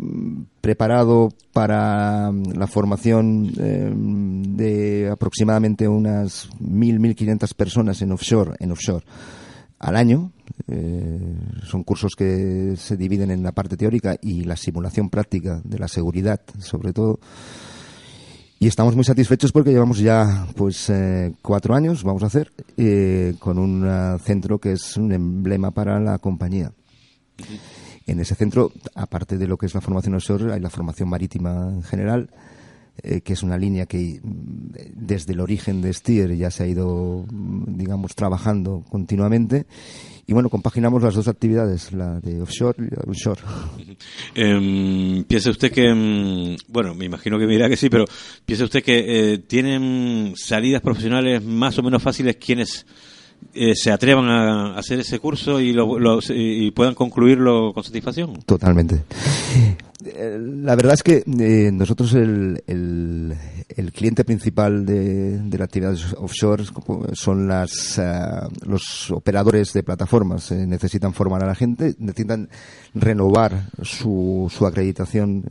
preparado 0.62 1.30
para 1.52 2.32
la 2.32 2.68
formación 2.68 3.52
eh, 3.58 3.92
de 3.92 5.10
aproximadamente 5.12 5.88
unas 5.88 6.50
1.000, 6.60 7.00
1.500 7.16 7.54
personas 7.56 8.02
en 8.02 8.12
offshore, 8.12 8.56
en 8.60 8.72
offshore 8.72 9.06
al 9.80 9.96
año. 9.96 10.32
son 11.64 11.84
cursos 11.84 12.14
que 12.16 12.76
se 12.76 12.98
dividen 12.98 13.32
en 13.32 13.44
la 13.44 13.54
parte 13.54 13.78
teórica 13.78 14.16
y 14.22 14.44
la 14.44 14.58
simulación 14.58 15.10
práctica 15.10 15.62
de 15.64 15.80
la 15.80 15.88
seguridad, 15.88 16.42
sobre 16.60 16.94
todo. 16.94 17.20
Y 18.62 18.68
estamos 18.68 18.94
muy 18.94 19.06
satisfechos 19.06 19.54
porque 19.54 19.72
llevamos 19.72 20.00
ya 20.00 20.46
pues 20.58 20.90
eh, 20.90 21.32
cuatro 21.42 21.74
años, 21.76 22.04
vamos 22.04 22.24
a 22.24 22.26
hacer, 22.26 22.52
eh, 22.76 23.36
con 23.40 23.58
un 23.58 23.88
eh, 23.88 24.20
centro 24.22 24.60
que 24.60 24.74
es 24.74 24.98
un 24.98 25.14
emblema 25.14 25.72
para 25.72 25.98
la 26.02 26.18
compañía. 26.18 26.74
En 28.06 28.20
ese 28.20 28.36
centro, 28.36 28.74
aparte 28.96 29.38
de 29.38 29.48
lo 29.48 29.56
que 29.56 29.68
es 29.68 29.74
la 29.74 29.80
formación 29.80 30.16
offshore, 30.16 30.52
hay 30.52 30.60
la 30.60 30.70
formación 30.70 31.08
marítima 31.08 31.70
en 31.72 31.84
general, 31.84 32.30
que 33.02 33.34
es 33.34 33.44
una 33.44 33.58
línea 33.58 33.86
que 33.86 34.20
mm, 34.22 34.72
desde 34.96 35.34
el 35.34 35.40
origen 35.40 35.82
de 35.82 35.94
Stier 35.94 36.36
ya 36.36 36.52
se 36.52 36.64
ha 36.64 36.68
ido, 36.68 37.26
mm, 37.32 37.78
digamos, 37.78 38.16
trabajando 38.16 38.84
continuamente 38.90 39.66
y 40.30 40.34
bueno, 40.34 40.50
compaginamos 40.50 41.02
las 41.02 41.16
dos 41.16 41.28
actividades, 41.28 41.92
la 41.92 42.20
de 42.20 42.40
offshore 42.40 42.78
y 42.78 42.96
la 42.96 43.02
de 43.02 43.08
onshore. 43.08 43.42
Eh, 44.36 45.24
piensa 45.28 45.50
usted 45.50 45.72
que, 45.72 45.90
em, 45.90 46.56
bueno, 46.68 46.94
me 46.94 47.06
imagino 47.06 47.40
que 47.40 47.48
me 47.48 47.54
dirá 47.54 47.68
que 47.68 47.76
sí, 47.76 47.90
pero 47.90 48.06
piensa 48.46 48.66
usted 48.66 48.84
que 48.84 49.34
eh, 49.34 49.38
tienen 49.40 50.34
salidas 50.36 50.84
profesionales 50.84 51.44
más 51.44 51.80
o 51.80 51.82
menos 51.82 52.04
fáciles 52.04 52.36
quienes 52.36 52.86
eh, 53.56 53.74
se 53.74 53.92
atrevan 53.92 54.30
a 54.30 54.78
hacer 54.78 55.00
ese 55.00 55.18
curso 55.18 55.60
y, 55.60 55.76
y 56.30 56.72
puedan 56.72 56.94
concluirlo 56.94 57.74
con 57.74 57.84
satisfacción. 57.84 58.34
Totalmente. 58.46 59.06
Eh, 60.06 60.40
la 60.40 60.76
verdad 60.78 60.94
es 60.94 61.04
que 61.04 61.24
eh, 61.28 61.72
nosotros 61.74 62.14
el, 62.14 62.64
el, 62.68 63.92
cliente 63.92 64.24
principal 64.24 64.86
de, 64.86 65.40
de 65.40 65.58
la 65.58 65.66
actividad 65.66 65.98
offshore 66.18 66.64
son 67.12 67.50
las, 67.50 67.98
eh, 67.98 68.22
los 68.66 69.12
operadores 69.12 69.74
de 69.74 69.84
plataformas. 69.84 70.52
necesitan 70.52 71.14
formar 71.14 71.44
a 71.44 71.48
la 71.48 71.56
gente, 71.56 71.96
necesitan 72.00 72.48
renovar 72.94 73.72
su, 73.82 74.50
su 74.50 74.66
acreditación. 74.66 75.44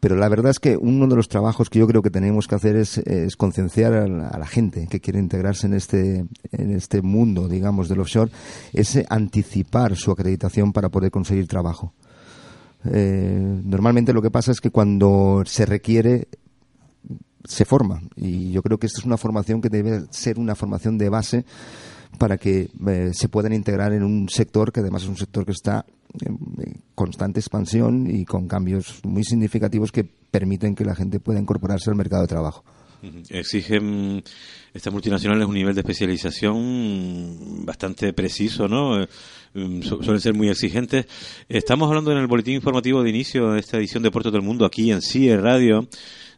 pero 0.00 0.16
la 0.16 0.28
verdad 0.28 0.50
es 0.50 0.58
que 0.58 0.76
uno 0.76 1.06
de 1.06 1.16
los 1.16 1.28
trabajos 1.28 1.70
que 1.70 1.78
yo 1.78 1.86
creo 1.86 2.02
que 2.02 2.10
tenemos 2.10 2.46
que 2.46 2.56
hacer 2.56 2.76
es, 2.76 2.98
es 2.98 3.36
concienciar 3.36 3.94
a 3.94 4.02
a 4.04 4.38
la, 4.38 4.46
gente 4.46 4.86
que 4.90 5.00
quiere 5.00 5.18
integrarse 5.18 5.66
en 5.66 5.74
este, 5.74 6.26
en 6.50 6.74
este 6.74 7.00
mundo, 7.00 7.48
digamos, 7.48 7.88
del 7.88 8.00
offshore, 8.00 8.30
es 8.72 8.98
anticipar 9.08 9.96
su 9.96 10.10
acreditación 10.10 10.72
para 10.72 10.90
poder 10.90 11.10
conseguir 11.10 11.46
trabajo. 11.46 11.94
Eh, 12.84 13.60
normalmente 13.64 14.12
lo 14.12 14.22
que 14.22 14.30
pasa 14.30 14.50
es 14.50 14.60
que 14.60 14.70
cuando 14.70 15.42
se 15.46 15.66
requiere 15.66 16.28
se 17.44 17.64
forma 17.64 18.02
y 18.16 18.52
yo 18.52 18.62
creo 18.62 18.78
que 18.78 18.86
esta 18.86 19.00
es 19.00 19.04
una 19.04 19.16
formación 19.16 19.60
que 19.60 19.68
debe 19.68 20.02
ser 20.10 20.38
una 20.38 20.54
formación 20.54 20.96
de 20.96 21.08
base 21.08 21.44
para 22.18 22.38
que 22.38 22.70
eh, 22.86 23.10
se 23.12 23.28
puedan 23.28 23.52
integrar 23.52 23.92
en 23.92 24.02
un 24.02 24.28
sector 24.28 24.72
que 24.72 24.80
además 24.80 25.02
es 25.02 25.08
un 25.08 25.16
sector 25.16 25.44
que 25.44 25.52
está 25.52 25.84
en 26.20 26.38
constante 26.94 27.40
expansión 27.40 28.06
y 28.08 28.24
con 28.24 28.46
cambios 28.46 29.00
muy 29.04 29.24
significativos 29.24 29.90
que 29.92 30.04
permiten 30.04 30.74
que 30.74 30.84
la 30.84 30.94
gente 30.94 31.20
pueda 31.20 31.40
incorporarse 31.40 31.90
al 31.90 31.96
mercado 31.96 32.22
de 32.22 32.28
trabajo. 32.28 32.64
Exigen 33.30 34.22
estas 34.72 34.92
multinacionales 34.92 35.46
un 35.46 35.54
nivel 35.54 35.74
de 35.74 35.80
especialización 35.80 37.64
bastante 37.66 38.12
preciso, 38.12 38.68
¿no? 38.68 39.06
Mm, 39.54 39.82
suelen 39.82 40.20
ser 40.20 40.34
muy 40.34 40.48
exigentes. 40.48 41.06
Estamos 41.48 41.88
hablando 41.88 42.12
en 42.12 42.18
el 42.18 42.26
boletín 42.26 42.54
informativo 42.54 43.02
de 43.02 43.10
inicio 43.10 43.52
de 43.52 43.60
esta 43.60 43.76
edición 43.76 44.02
de 44.02 44.10
Puertos 44.10 44.32
del 44.32 44.42
Mundo 44.42 44.64
aquí 44.64 44.90
en 44.90 45.02
CIE 45.02 45.36
Radio. 45.36 45.88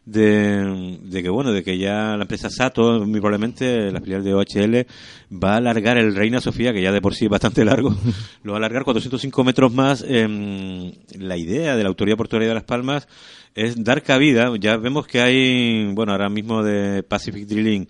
De, 0.05 0.99
que 1.11 1.29
bueno, 1.29 1.51
de 1.51 1.63
que 1.63 1.79
ya 1.79 2.15
la 2.15 2.23
empresa 2.23 2.49
Sato, 2.49 3.05
muy 3.05 3.19
probablemente 3.19 3.91
la 3.91 4.01
filial 4.01 4.23
de 4.23 4.33
OHL, 4.35 4.85
va 5.31 5.53
a 5.53 5.57
alargar 5.57 5.97
el 5.97 6.15
Reina 6.15 6.39
Sofía, 6.39 6.73
que 6.73 6.81
ya 6.81 6.91
de 6.91 7.01
por 7.01 7.15
sí 7.15 7.25
es 7.25 7.31
bastante 7.31 7.65
largo, 7.65 7.95
lo 8.43 8.51
va 8.51 8.57
a 8.57 8.59
alargar 8.59 8.83
405 8.83 9.43
metros 9.43 9.73
más. 9.73 10.01
la 10.01 11.37
idea 11.37 11.75
de 11.75 11.83
la 11.83 11.89
Autoridad 11.89 12.17
Portuaria 12.17 12.47
de 12.47 12.53
Las 12.53 12.63
Palmas 12.63 13.07
es 13.55 13.83
dar 13.83 14.03
cabida. 14.03 14.51
Ya 14.59 14.77
vemos 14.77 15.07
que 15.07 15.21
hay, 15.21 15.91
bueno, 15.93 16.11
ahora 16.11 16.29
mismo 16.29 16.61
de 16.61 17.01
Pacific 17.01 17.47
Drilling 17.47 17.87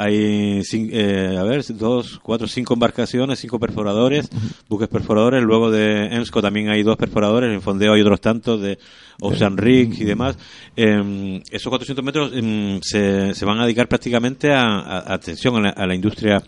hay, 0.00 0.62
eh, 0.92 1.36
a 1.36 1.42
ver, 1.42 1.64
dos, 1.76 2.20
cuatro, 2.22 2.46
cinco 2.46 2.74
embarcaciones, 2.74 3.40
cinco 3.40 3.58
perforadores, 3.58 4.30
buques 4.68 4.86
perforadores. 4.86 5.42
Luego 5.42 5.72
de 5.72 6.14
EMSCO 6.14 6.40
también 6.40 6.70
hay 6.70 6.84
dos 6.84 6.96
perforadores. 6.96 7.52
En 7.52 7.60
Fondeo 7.60 7.94
hay 7.94 8.00
otros 8.00 8.20
tantos 8.20 8.62
de 8.62 8.78
Ocean 9.20 9.56
Rig 9.56 10.00
y 10.00 10.04
demás. 10.04 10.36
Eh, 10.76 11.42
esos 11.50 11.70
400 11.70 12.04
metros 12.04 12.32
em, 12.34 12.80
se, 12.82 13.34
se, 13.34 13.44
van 13.44 13.58
a 13.58 13.64
dedicar 13.64 13.88
prácticamente 13.88 14.52
a, 14.52 15.12
atención 15.12 15.66
a 15.66 15.86
la, 15.86 15.94
industria 15.94 16.42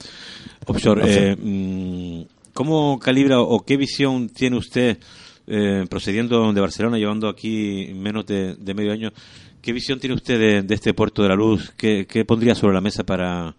offshore. 0.66 1.02
Eh, 1.04 1.36
mm, 1.36 2.22
¿Cómo 2.52 2.98
calibra 2.98 3.40
o 3.40 3.64
qué 3.64 3.76
visión 3.76 4.28
tiene 4.28 4.56
usted 4.56 4.98
eh, 5.46 5.84
procediendo 5.88 6.52
de 6.52 6.60
Barcelona, 6.60 6.98
llevando 6.98 7.28
aquí 7.28 7.92
menos 7.94 8.26
de, 8.26 8.54
de 8.54 8.74
medio 8.74 8.92
año? 8.92 9.12
¿Qué 9.60 9.72
visión 9.72 10.00
tiene 10.00 10.14
usted 10.14 10.64
de, 10.64 10.74
este 10.74 10.94
puerto 10.94 11.22
de 11.22 11.28
la 11.28 11.34
luz? 11.34 11.72
¿Qué, 11.76 12.24
pondría 12.26 12.54
sobre 12.54 12.74
la 12.74 12.80
mesa 12.80 13.04
para, 13.04 13.54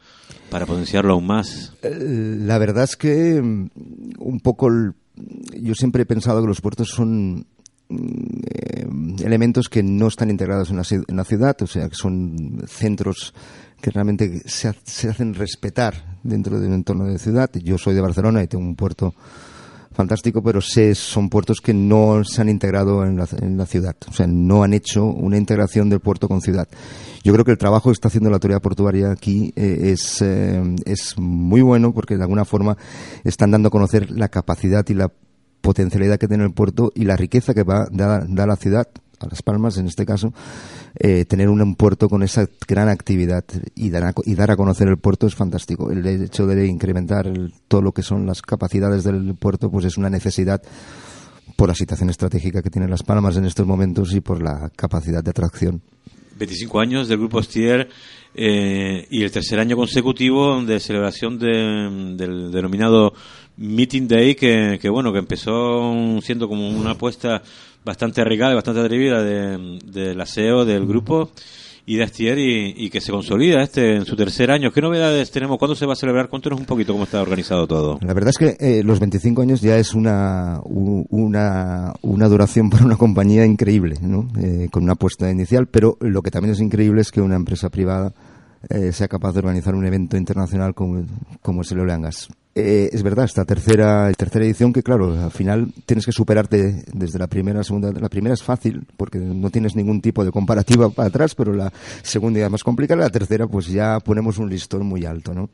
potenciarlo 0.50 1.14
aún 1.14 1.28
más? 1.28 1.74
Eh, 1.84 2.38
la 2.40 2.58
verdad 2.58 2.86
es 2.86 2.96
que 2.96 3.40
mm, 3.42 3.70
un 4.18 4.40
poco 4.40 4.70
yo 5.60 5.76
siempre 5.76 6.04
he 6.04 6.06
pensado 6.06 6.42
que 6.42 6.48
los 6.48 6.62
puertos 6.62 6.90
son 6.90 7.36
mm, 7.36 7.40
eh, 7.40 7.44
elementos 9.24 9.70
que 9.70 9.84
no 9.84 10.08
están 10.08 10.30
integrados 10.30 10.70
en 10.70 10.78
la, 10.78 11.24
ciudad, 11.24 11.62
o 11.62 11.68
sea, 11.68 11.90
que 11.90 11.96
son 11.96 12.64
centros 12.68 13.34
que 13.82 13.92
realmente 13.92 14.42
se, 14.46 14.74
se 14.84 15.10
hacen 15.10 15.34
respetar 15.34 16.18
dentro 16.24 16.60
de 16.60 16.68
un 16.68 16.74
entorno 16.74 17.06
de 17.06 17.18
ciudad. 17.18 17.50
Yo 17.64 17.78
soy 17.78 17.96
de 17.96 18.02
Barcelona 18.02 18.44
y 18.44 18.48
tengo 18.48 18.64
un 18.64 18.76
puerto 18.76 19.14
fantástico, 19.94 20.42
pero 20.42 20.62
sé, 20.62 20.96
son 20.96 21.30
puertos 21.30 21.60
que 21.62 21.74
no 21.74 22.24
se 22.24 22.42
han 22.42 22.50
integrado 22.50 23.04
en 23.04 23.18
la, 23.18 23.28
en 23.42 23.58
la, 23.58 23.66
ciudad, 23.66 23.96
o 24.10 24.14
sea, 24.14 24.26
no 24.28 24.64
han 24.64 24.74
hecho 24.74 25.06
una 25.06 25.38
integración 25.38 25.90
del 25.90 26.00
puerto 26.00 26.28
con 26.28 26.42
ciudad. 26.42 26.68
Yo 27.24 27.34
creo 27.34 27.46
que 27.46 27.52
el 27.52 27.58
trabajo 27.58 27.90
que 27.90 27.94
está 27.94 28.08
haciendo 28.08 28.30
la 28.30 28.38
autoridad 28.38 28.62
portuaria 28.62 29.12
aquí 29.12 29.54
eh, 29.56 29.92
es, 29.92 30.22
eh, 30.22 30.62
es 30.86 31.18
muy 31.18 31.62
bueno 31.62 31.94
porque 31.94 32.18
de 32.18 32.24
alguna 32.24 32.46
forma 32.46 32.78
están 33.24 33.52
dando 33.52 33.68
a 33.68 33.72
conocer 33.72 34.10
la 34.12 34.30
capacidad 34.30 34.88
y 34.90 34.94
la 34.94 35.12
potencialidad 35.62 36.20
que 36.20 36.28
tiene 36.28 36.44
el 36.44 36.54
puerto 36.54 36.92
y 36.96 37.06
la 37.06 37.16
riqueza 37.16 37.54
que 37.54 37.64
va 37.64 37.84
a 37.84 37.88
dar 37.92 38.24
a 38.24 38.46
la 38.48 38.56
ciudad 38.56 38.88
a 39.20 39.28
Las 39.30 39.42
Palmas 39.42 39.78
en 39.78 39.88
este 39.88 40.06
caso, 40.06 40.34
eh, 40.96 41.26
tener 41.26 41.50
un 41.50 41.76
puerto 41.76 42.10
con 42.10 42.24
esa 42.24 42.48
gran 42.68 42.90
actividad 42.90 43.46
y 43.76 43.90
dar, 43.90 44.06
a, 44.06 44.14
y 44.26 44.36
dar 44.36 44.52
a 44.52 44.56
conocer 44.56 44.88
el 44.88 44.98
puerto 44.98 45.28
es 45.28 45.36
fantástico. 45.36 45.92
El 45.92 46.06
hecho 46.06 46.48
de 46.48 46.68
incrementar 46.68 47.32
todo 47.68 47.82
lo 47.82 47.92
que 47.92 48.02
son 48.02 48.26
las 48.26 48.42
capacidades 48.42 49.04
del 49.04 49.36
puerto 49.36 49.70
pues 49.70 49.86
es 49.86 49.98
una 49.98 50.10
necesidad 50.10 50.62
por 51.56 51.70
la 51.70 51.76
situación 51.76 52.10
estratégica 52.10 52.62
que 52.62 52.70
tiene 52.70 52.88
Las 52.88 53.04
Palmas 53.04 53.38
en 53.38 53.46
estos 53.46 53.68
momentos 53.68 54.14
y 54.14 54.22
por 54.22 54.42
la 54.42 54.72
capacidad 54.76 55.24
de 55.24 55.30
atracción. 55.30 55.82
25 56.38 56.80
años 56.80 57.08
del 57.08 57.20
Grupo 57.20 57.42
Stier 57.44 57.90
eh, 58.34 59.08
y 59.10 59.24
el 59.24 59.32
tercer 59.32 59.60
año 59.60 59.76
consecutivo 59.76 60.62
de 60.62 60.80
celebración 60.80 61.38
del 61.38 62.52
denominado 62.52 63.14
Meeting 63.58 64.08
Day, 64.08 64.36
que, 64.36 64.90
bueno, 64.90 65.12
que 65.12 65.20
empezó 65.20 66.20
siendo 66.22 66.48
como 66.48 66.70
una 66.70 66.92
apuesta 66.92 67.42
bastante 67.84 68.22
arriesgada 68.22 68.54
y 68.54 68.56
bastante 68.56 68.82
atrevida 68.82 69.24
de, 69.24 70.16
aseo 70.22 70.66
del 70.66 70.86
grupo 70.86 71.32
y 71.92 71.98
de 71.98 72.06
Astier 72.06 72.38
y, 72.40 72.90
que 72.90 73.02
se 73.02 73.12
consolida 73.12 73.62
este 73.62 73.98
en 73.98 74.06
su 74.06 74.16
tercer 74.16 74.50
año. 74.50 74.72
¿Qué 74.72 74.80
novedades 74.80 75.30
tenemos? 75.30 75.58
¿Cuándo 75.58 75.76
se 75.76 75.86
va 75.86 75.92
a 75.92 75.98
celebrar? 75.98 76.30
Cuéntanos 76.30 76.58
un 76.58 76.66
poquito 76.66 76.94
cómo 76.94 77.04
está 77.04 77.22
organizado 77.22 77.68
todo. 77.68 78.00
La 78.02 78.14
verdad 78.14 78.30
es 78.30 78.38
que 78.38 78.56
eh, 78.66 78.82
los 78.82 79.02
25 79.02 79.42
años 79.42 79.60
ya 79.60 79.76
es 79.76 79.94
una, 79.94 80.62
una, 80.64 81.94
una 82.02 82.30
duración 82.30 82.70
para 82.70 82.86
una 82.86 82.96
compañía 82.96 83.46
increíble, 83.46 83.98
¿no? 84.02 84.26
Eh, 84.42 84.70
con 84.72 84.84
una 84.84 84.94
apuesta 84.94 85.30
inicial, 85.30 85.68
pero 85.68 85.98
lo 86.00 86.22
que 86.22 86.32
también 86.32 86.54
es 86.54 86.62
increíble 86.62 87.02
es 87.02 87.12
que 87.12 87.20
una 87.20 87.36
empresa 87.36 87.70
privada 87.70 88.14
eh, 88.70 88.94
sea 88.94 89.10
capaz 89.10 89.34
de 89.34 89.40
organizar 89.40 89.76
un 89.76 89.86
evento 89.86 90.16
internacional 90.16 90.74
como, 90.74 91.04
como 91.42 91.62
es 91.64 91.74
el 91.74 91.80
Oleangas. 91.82 92.30
Eh, 92.54 92.90
es 92.92 93.02
verdad, 93.02 93.24
esta 93.24 93.46
tercera, 93.46 94.12
tercera 94.18 94.44
edición 94.44 94.74
que 94.74 94.84
claro, 94.84 95.18
al 95.24 95.32
final 95.32 95.74
tienes 95.86 96.06
que 96.06 96.12
superarte 96.12 96.84
desde 96.92 97.18
la 97.18 97.28
primera, 97.28 97.64
segunda, 97.64 97.94
la 97.94 98.10
primera 98.10 98.34
es 98.34 98.44
fácil 98.44 98.86
porque 98.98 99.20
no 99.20 99.50
tienes 99.50 99.74
ningún 99.78 100.02
tipo 100.02 100.26
de 100.26 100.32
comparativa 100.32 100.90
para 100.90 101.08
atrás, 101.08 101.34
pero 101.34 101.54
la 101.54 101.72
segunda 102.04 102.40
ya 102.40 102.48
es 102.48 102.52
más 102.52 102.64
complicada, 102.64 103.04
la 103.04 103.10
tercera 103.10 103.48
pues 103.48 103.68
ya 103.68 104.02
ponemos 104.02 104.38
un 104.38 104.50
listón 104.50 104.86
muy 104.86 105.06
alto, 105.06 105.34
¿no? 105.34 105.50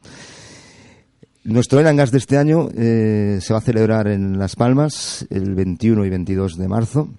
Nuestro 1.43 1.79
Elangas 1.79 2.11
de 2.11 2.17
este 2.17 2.37
año 2.37 2.67
eh, 2.75 3.37
se 3.41 3.53
va 3.53 3.59
a 3.59 3.61
celebrar 3.61 4.07
en 4.07 4.37
Las 4.37 4.55
Palmas 4.55 5.25
el 5.29 5.53
21 5.53 6.03
y 6.03 6.09
22 6.09 6.57
de 6.57 6.67
marzo. 6.67 7.09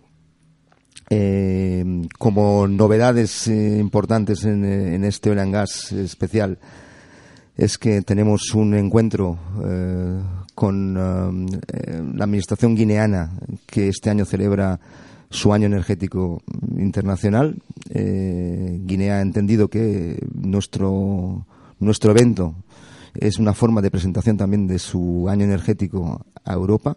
Eh, 1.08 2.02
como 2.18 2.68
novedades 2.68 3.46
importantes 3.46 4.44
en, 4.44 5.02
este 5.04 5.30
oil 5.30 5.38
and 5.38 5.54
gas 5.54 5.92
especial 5.92 6.58
es 7.58 7.76
que 7.76 8.00
tenemos 8.00 8.54
un 8.54 8.72
encuentro 8.72 9.36
eh, 9.62 10.18
con 10.54 10.94
la 10.94 12.24
administración 12.24 12.74
guineana 12.74 13.32
que 13.66 13.88
este 13.88 14.08
año 14.08 14.24
celebra 14.24 14.80
su 15.28 15.52
año 15.52 15.66
energético 15.66 16.42
internacional. 16.78 17.56
Guinea 17.92 19.18
ha 19.18 19.20
entendido 19.20 19.68
que 19.68 20.18
nuestro 20.34 21.44
nuestro 21.80 22.10
evento 22.10 22.54
es 23.14 23.38
una 23.38 23.54
forma 23.54 23.80
de 23.80 23.90
presentación 23.90 24.36
también 24.36 24.66
de 24.66 24.78
su 24.78 25.28
año 25.28 25.44
energético 25.44 26.24
a 26.44 26.52
Europa 26.52 26.96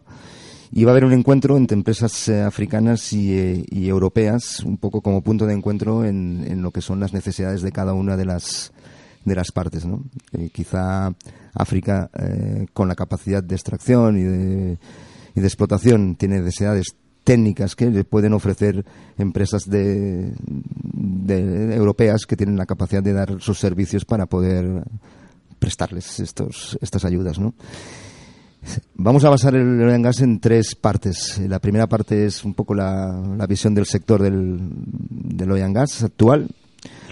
y 0.71 0.83
va 0.83 0.91
a 0.91 0.93
haber 0.93 1.05
un 1.05 1.13
encuentro 1.13 1.57
entre 1.57 1.75
empresas 1.75 2.27
eh, 2.29 2.41
africanas 2.41 3.11
eh, 3.13 3.63
y, 3.69 3.89
europeas, 3.89 4.61
un 4.61 4.77
poco 4.77 5.01
como 5.01 5.21
punto 5.21 5.45
de 5.45 5.53
encuentro 5.53 6.05
en, 6.05 6.45
en, 6.47 6.61
lo 6.61 6.71
que 6.71 6.81
son 6.81 6.99
las 6.99 7.13
necesidades 7.13 7.61
de 7.61 7.73
cada 7.73 7.93
una 7.93 8.15
de 8.15 8.25
las 8.25 8.71
de 9.25 9.35
las 9.35 9.51
partes, 9.51 9.85
¿no? 9.85 10.03
Eh, 10.33 10.49
quizá 10.51 11.13
África, 11.53 12.09
con 12.73 12.87
la 12.87 12.95
capacidad 12.95 13.43
de 13.43 13.55
extracción 13.55 14.17
y 14.17 14.23
de, 14.23 14.77
y 15.35 15.41
de 15.41 15.47
explotación, 15.47 16.15
tiene 16.15 16.39
necesidades 16.39 16.95
técnicas 17.23 17.75
que 17.75 17.89
le 17.89 18.03
pueden 18.03 18.33
ofrecer 18.33 18.83
empresas 19.17 19.69
de, 19.69 20.33
europeas 21.73 22.25
que 22.25 22.35
tienen 22.35 22.57
la 22.57 22.65
capacidad 22.65 23.03
de 23.03 23.13
dar 23.13 23.41
sus 23.41 23.59
servicios 23.59 24.05
para 24.05 24.25
poder 24.25 24.83
prestarles 25.59 26.19
estos, 26.19 26.77
estas 26.81 27.05
ayudas, 27.05 27.39
¿no? 27.39 27.53
Vamos 28.93 29.23
a 29.25 29.29
basar 29.29 29.55
el 29.55 29.81
oil 29.81 30.03
gas 30.03 30.21
en 30.21 30.39
tres 30.39 30.75
partes. 30.75 31.39
La 31.47 31.59
primera 31.59 31.87
parte 31.87 32.25
es 32.25 32.45
un 32.45 32.53
poco 32.53 32.75
la, 32.75 33.45
visión 33.49 33.73
del 33.73 33.87
sector 33.87 34.21
del, 34.21 34.59
del 34.61 35.51
oil 35.51 35.63
and 35.63 35.75
gas 35.75 36.03
actual. 36.03 36.47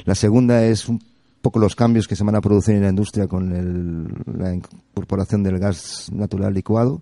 La 0.05 0.13
segunda 0.13 0.63
es 0.63 0.87
un 0.87 0.99
poco 1.41 1.59
los 1.59 1.75
cambios 1.75 2.07
que 2.07 2.15
se 2.15 2.23
van 2.23 2.35
a 2.35 2.41
producir 2.41 2.75
en 2.75 2.83
la 2.83 2.89
industria 2.89 3.27
con 3.27 3.53
el, 3.53 4.07
la 4.37 4.53
incorporación 4.53 5.43
del 5.43 5.59
gas 5.59 6.09
natural 6.11 6.53
licuado. 6.53 7.01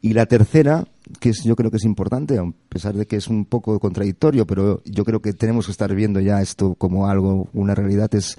Y 0.00 0.14
la 0.14 0.26
tercera, 0.26 0.84
que 1.20 1.28
es, 1.28 1.44
yo 1.44 1.54
creo 1.54 1.70
que 1.70 1.76
es 1.76 1.84
importante, 1.84 2.38
a 2.38 2.44
pesar 2.68 2.94
de 2.94 3.06
que 3.06 3.16
es 3.16 3.28
un 3.28 3.44
poco 3.44 3.78
contradictorio, 3.78 4.46
pero 4.46 4.82
yo 4.84 5.04
creo 5.04 5.22
que 5.22 5.32
tenemos 5.32 5.66
que 5.66 5.72
estar 5.72 5.94
viendo 5.94 6.18
ya 6.18 6.42
esto 6.42 6.74
como 6.74 7.08
algo, 7.08 7.48
una 7.52 7.74
realidad, 7.74 8.12
es 8.14 8.36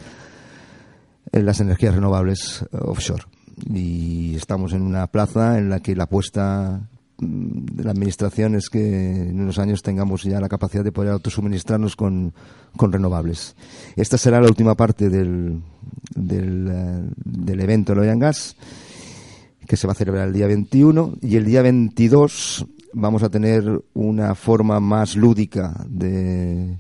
eh, 1.32 1.42
las 1.42 1.62
energías 1.62 1.96
renovables 1.96 2.66
offshore 2.72 3.24
y 3.70 4.36
estamos 4.36 4.74
en 4.74 4.82
una 4.82 5.08
plaza 5.08 5.58
en 5.58 5.70
la 5.70 5.80
que 5.80 5.96
la 5.96 6.06
apuesta 6.06 6.90
de 7.20 7.84
la 7.84 7.92
administración 7.92 8.56
es 8.56 8.70
que 8.70 9.30
en 9.30 9.40
unos 9.40 9.60
años 9.60 9.82
tengamos 9.82 10.24
ya 10.24 10.40
la 10.40 10.50
capacidad 10.50 10.84
de 10.84 10.92
poder 10.92 11.12
autosuministrarnos 11.12 11.96
con, 11.96 12.34
con 12.76 12.92
renovables. 12.92 13.56
Esta 13.96 14.18
será 14.18 14.42
la 14.42 14.48
última 14.48 14.76
parte 14.76 15.10
del, 15.10 15.62
del, 16.16 16.68
eh, 16.72 17.10
del 17.24 17.60
evento 17.60 17.96
Loyan 17.96 18.20
Gas, 18.20 18.56
que 19.68 19.78
se 19.78 19.88
va 19.88 19.94
a 19.94 19.96
celebrar 19.96 20.28
el 20.28 20.34
día 20.34 20.48
21, 20.48 21.18
y 21.22 21.36
el 21.36 21.46
día 21.46 21.62
22 21.62 22.66
vamos 22.94 23.24
a 23.24 23.30
tener 23.30 23.82
una 23.94 24.36
forma 24.36 24.80
más 24.80 25.16
lúdica 25.16 25.86
de, 25.88 26.78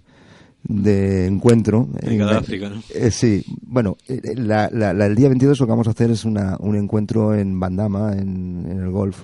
de 0.63 1.27
encuentro. 1.27 1.89
En 2.01 2.21
África, 2.21 2.69
¿no? 2.69 2.81
Eh, 2.93 3.11
sí, 3.11 3.43
bueno, 3.61 3.97
eh, 4.07 4.21
el 4.23 5.15
día 5.15 5.29
22 5.29 5.59
lo 5.59 5.65
que 5.65 5.71
vamos 5.71 5.87
a 5.87 5.91
hacer 5.91 6.11
es 6.11 6.25
una, 6.25 6.57
un 6.59 6.75
encuentro 6.75 7.33
en 7.33 7.59
Bandama, 7.59 8.13
en, 8.13 8.65
en 8.69 8.79
el 8.79 8.89
golf, 8.89 9.23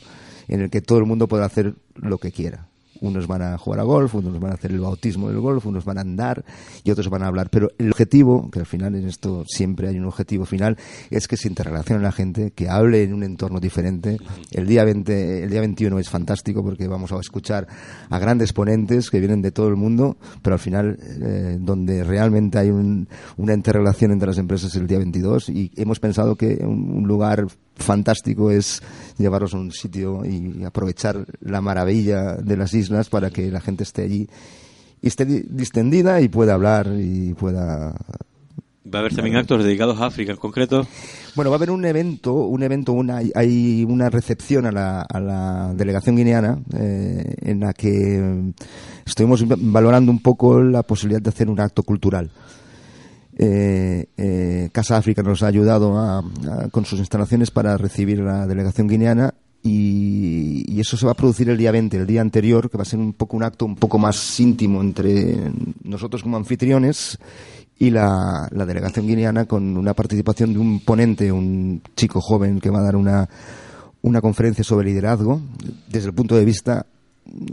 en 0.50 0.62
el 0.62 0.70
que 0.70 0.82
todo 0.82 1.00
el 1.00 1.06
mundo 1.06 1.28
pueda 1.28 1.46
hacer 1.46 1.76
lo 1.96 2.18
que 2.18 2.32
quiera 2.32 2.70
unos 3.02 3.28
van 3.28 3.42
a 3.42 3.58
jugar 3.58 3.80
a 3.80 3.84
golf, 3.84 4.16
unos 4.16 4.40
van 4.40 4.52
a 4.52 4.56
hacer 4.56 4.72
el 4.72 4.80
bautismo 4.80 5.30
del 5.30 5.40
golf, 5.40 5.66
unos 5.66 5.86
van 5.86 5.98
a 5.98 6.02
andar 6.02 6.44
y 6.84 6.92
otros 6.92 7.10
van 7.10 7.24
a 7.24 7.28
hablar. 7.28 7.50
Pero 7.50 7.70
el 7.78 7.92
objetivo, 7.92 8.50
que 8.52 8.60
al 8.60 8.66
final 8.66 8.96
en 8.96 9.08
esto 9.08 9.44
siempre 9.48 9.88
hay 9.88 9.98
un 9.98 10.06
objetivo 10.06 10.46
final, 10.46 10.78
es 11.10 11.28
que 11.28 11.38
se 11.38 11.48
interrelacione 11.48 12.02
la 12.02 12.12
gente, 12.12 12.52
que 12.52 12.70
hable 12.70 13.04
en 13.04 13.14
un 13.14 13.24
entorno 13.24 13.60
diferente. 13.60 14.18
El 14.52 14.68
día, 14.68 14.84
20, 14.84 15.44
el 15.44 15.50
día 15.50 15.62
21 15.62 16.00
es 16.00 16.10
fantástico 16.10 16.64
porque 16.64 16.88
vamos 16.88 17.12
a 17.12 17.20
escuchar 17.20 17.68
a 18.10 18.20
grandes 18.20 18.54
ponentes 18.54 19.10
que 19.10 19.20
vienen 19.20 19.42
de 19.42 19.52
todo 19.52 19.68
el 19.68 19.76
mundo, 19.76 20.18
pero 20.42 20.56
al 20.56 20.60
final 20.60 20.98
eh, 21.00 21.58
donde 21.60 22.04
realmente 22.04 22.58
hay 22.58 22.70
una 22.70 23.54
interrelación 23.54 24.12
entre 24.12 24.28
las 24.28 24.38
empresas 24.38 24.72
es 24.72 24.76
el 24.76 24.88
día 24.88 24.98
22 24.98 25.50
y 25.50 25.72
hemos 25.76 26.00
pensado 26.00 26.36
que 26.36 26.60
un 26.64 27.08
lugar 27.08 27.48
fantástico 27.80 28.52
es 28.52 28.82
llevarlos 29.18 29.54
a 29.54 29.58
un 29.58 29.72
sitio 29.72 30.24
y 30.26 30.64
aprovechar 30.64 31.26
la 31.42 31.62
maravilla 31.62 32.36
de 32.36 32.58
las 32.58 32.74
islas 32.74 33.10
para 33.10 33.32
que 33.32 33.50
la 33.50 33.62
gente 33.62 33.84
esté 33.84 34.04
allí 34.04 34.30
y 35.02 35.08
esté 35.08 35.26
distendida 35.26 36.22
y 36.22 36.30
pueda 36.30 36.54
hablar 36.54 36.88
y 36.98 37.34
pueda 37.34 37.96
¿Va 38.92 39.00
a 39.00 39.02
haber 39.02 39.14
también 39.14 39.36
actos 39.36 39.64
dedicados 39.64 40.00
a 40.00 40.08
África 40.08 40.32
en 40.32 40.38
concreto? 40.38 40.88
Bueno, 41.36 41.52
va 41.52 41.56
a 41.56 41.60
haber 41.60 41.70
un 41.70 41.86
evento, 41.86 42.34
un 42.34 42.64
evento, 42.64 42.94
una, 42.94 43.22
hay 43.36 43.86
una 43.88 44.10
recepción 44.10 44.66
a 44.66 44.72
la, 44.72 45.02
a 45.02 45.20
la 45.20 45.74
delegación 45.76 46.16
guineana 46.16 46.58
eh, 46.74 47.36
en 47.42 47.60
la 47.60 47.74
que 47.74 48.54
estuvimos 49.06 49.44
valorando 49.48 50.12
un 50.12 50.22
poco 50.22 50.62
la 50.64 50.82
posibilidad 50.82 51.22
de 51.22 51.30
hacer 51.30 51.50
un 51.50 51.60
acto 51.60 51.84
cultural. 51.84 52.32
Eh, 53.42 54.08
eh, 54.18 54.70
Casa 54.74 54.98
África 54.98 55.24
nos 55.24 55.44
ha 55.44 55.48
ayudado 55.48 56.24
con 56.72 56.84
sus 56.84 57.00
instalaciones 57.00 57.52
para 57.52 57.78
recibir 57.78 58.20
la 58.20 58.46
delegación 58.46 58.88
guineana 58.88 59.34
y, 59.64 60.80
eso 60.80 60.98
se 60.98 61.06
va 61.06 61.14
a 61.14 61.16
producir 61.16 61.50
el 61.50 61.58
día 61.58 61.72
20, 61.72 61.98
el 61.98 62.08
día 62.08 62.22
anterior, 62.22 62.70
que 62.70 62.78
va 62.78 62.84
a 62.84 62.86
ser 62.86 63.00
un 63.00 63.14
poco 63.14 63.38
un 63.38 63.44
acto 63.44 63.66
un 63.66 63.76
poco 63.76 63.98
más 63.98 64.40
íntimo 64.40 64.82
entre 64.82 65.52
nosotros 65.84 66.24
como 66.24 66.38
anfitriones 66.38 67.18
y 67.78 67.90
la, 67.90 68.50
delegación 68.52 69.08
guineana 69.08 69.46
con 69.46 69.78
una 69.78 69.94
participación 69.94 70.54
de 70.54 70.60
un 70.60 70.82
ponente, 70.82 71.32
un 71.32 71.82
chico 71.96 72.20
joven 72.20 72.60
que 72.60 72.70
va 72.70 72.80
a 72.80 72.84
dar 72.84 72.96
una, 72.98 73.30
una 74.02 74.20
conferencia 74.22 74.66
sobre 74.66 74.90
liderazgo 74.90 75.42
desde 75.88 76.08
el 76.08 76.14
punto 76.14 76.36
de 76.36 76.44
vista 76.44 76.86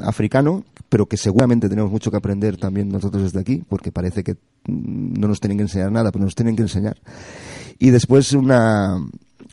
africano, 0.02 0.64
pero 0.88 1.06
que 1.06 1.16
seguramente 1.16 1.68
tenemos 1.68 1.90
mucho 1.90 2.10
que 2.10 2.16
aprender 2.16 2.56
también 2.56 2.88
nosotros 2.88 3.24
desde 3.24 3.40
aquí, 3.40 3.62
porque 3.68 3.92
parece 3.92 4.22
que 4.22 4.34
mm, 4.34 5.18
no 5.18 5.28
nos 5.28 5.40
tienen 5.40 5.58
que 5.58 5.62
enseñar 5.62 5.90
nada, 5.92 6.12
pero 6.12 6.24
nos 6.24 6.34
tienen 6.34 6.56
que 6.56 6.62
enseñar. 6.62 6.96
Y 7.78 7.90
después 7.90 8.32
una, 8.32 8.98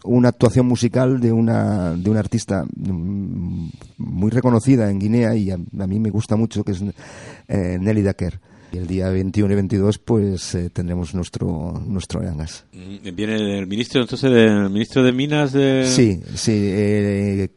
una 0.04 0.30
actuación 0.30 0.66
musical 0.68 1.20
de 1.20 1.32
una, 1.32 1.96
de 1.96 2.10
una 2.10 2.20
artista 2.20 2.66
mm, 2.76 3.70
muy 3.98 4.32
reconocida 4.32 4.90
en 4.90 5.00
Guinea 5.00 5.36
y 5.36 5.52
a, 5.52 5.58
mí 5.58 6.00
me 6.00 6.10
gusta 6.10 6.36
mucho, 6.36 6.64
que 6.64 6.74
es 6.74 6.84
eh, 7.48 7.78
Nelly 7.80 8.02
Daker. 8.02 8.40
Y 8.72 8.78
el 8.78 8.88
día 8.88 9.10
21 9.10 9.54
y 9.54 9.56
22 9.56 10.00
pues 10.00 10.56
eh, 10.56 10.72
tendremos 10.72 11.14
nuestro 11.14 11.80
nuestro. 11.86 12.22
Mm, 12.22 13.16
viene 13.16 13.60
el 13.60 13.68
ministro 13.68 14.02
entonces 14.02 14.32
del 14.32 14.70
ministro 14.70 15.04
de 15.04 15.12
Minas 15.12 15.54
de 15.54 15.86
Sí, 15.86 16.20
sí, 16.34 16.52
eh, 16.54 17.50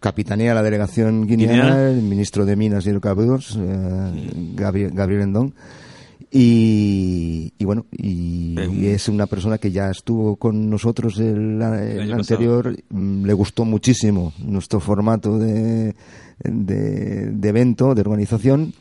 capitanea 0.00 0.54
la 0.54 0.62
delegación 0.62 1.26
guineana, 1.26 1.90
el 1.90 2.02
ministro 2.02 2.46
de 2.46 2.56
Minas 2.56 2.86
y 2.86 2.90
Hidrocarburos, 2.90 3.56
eh, 3.60 4.30
Gabriel, 4.54 4.90
Gabriel 4.92 5.22
Endón. 5.22 5.54
Y, 6.32 7.52
bueno, 7.60 7.86
y, 7.90 8.86
es 8.86 9.08
una 9.08 9.26
persona 9.26 9.58
que 9.58 9.72
ya 9.72 9.90
estuvo 9.90 10.36
con 10.36 10.70
nosotros 10.70 11.18
el, 11.18 11.60
anterior, 11.60 12.76
mm, 12.88 13.24
le 13.24 13.32
gustó 13.32 13.64
muchísimo 13.64 14.32
nuestro 14.38 14.78
formato 14.78 15.38
de, 15.38 15.96
de, 16.38 17.48
evento, 17.48 17.96
de 17.96 18.00
organización, 18.02 18.72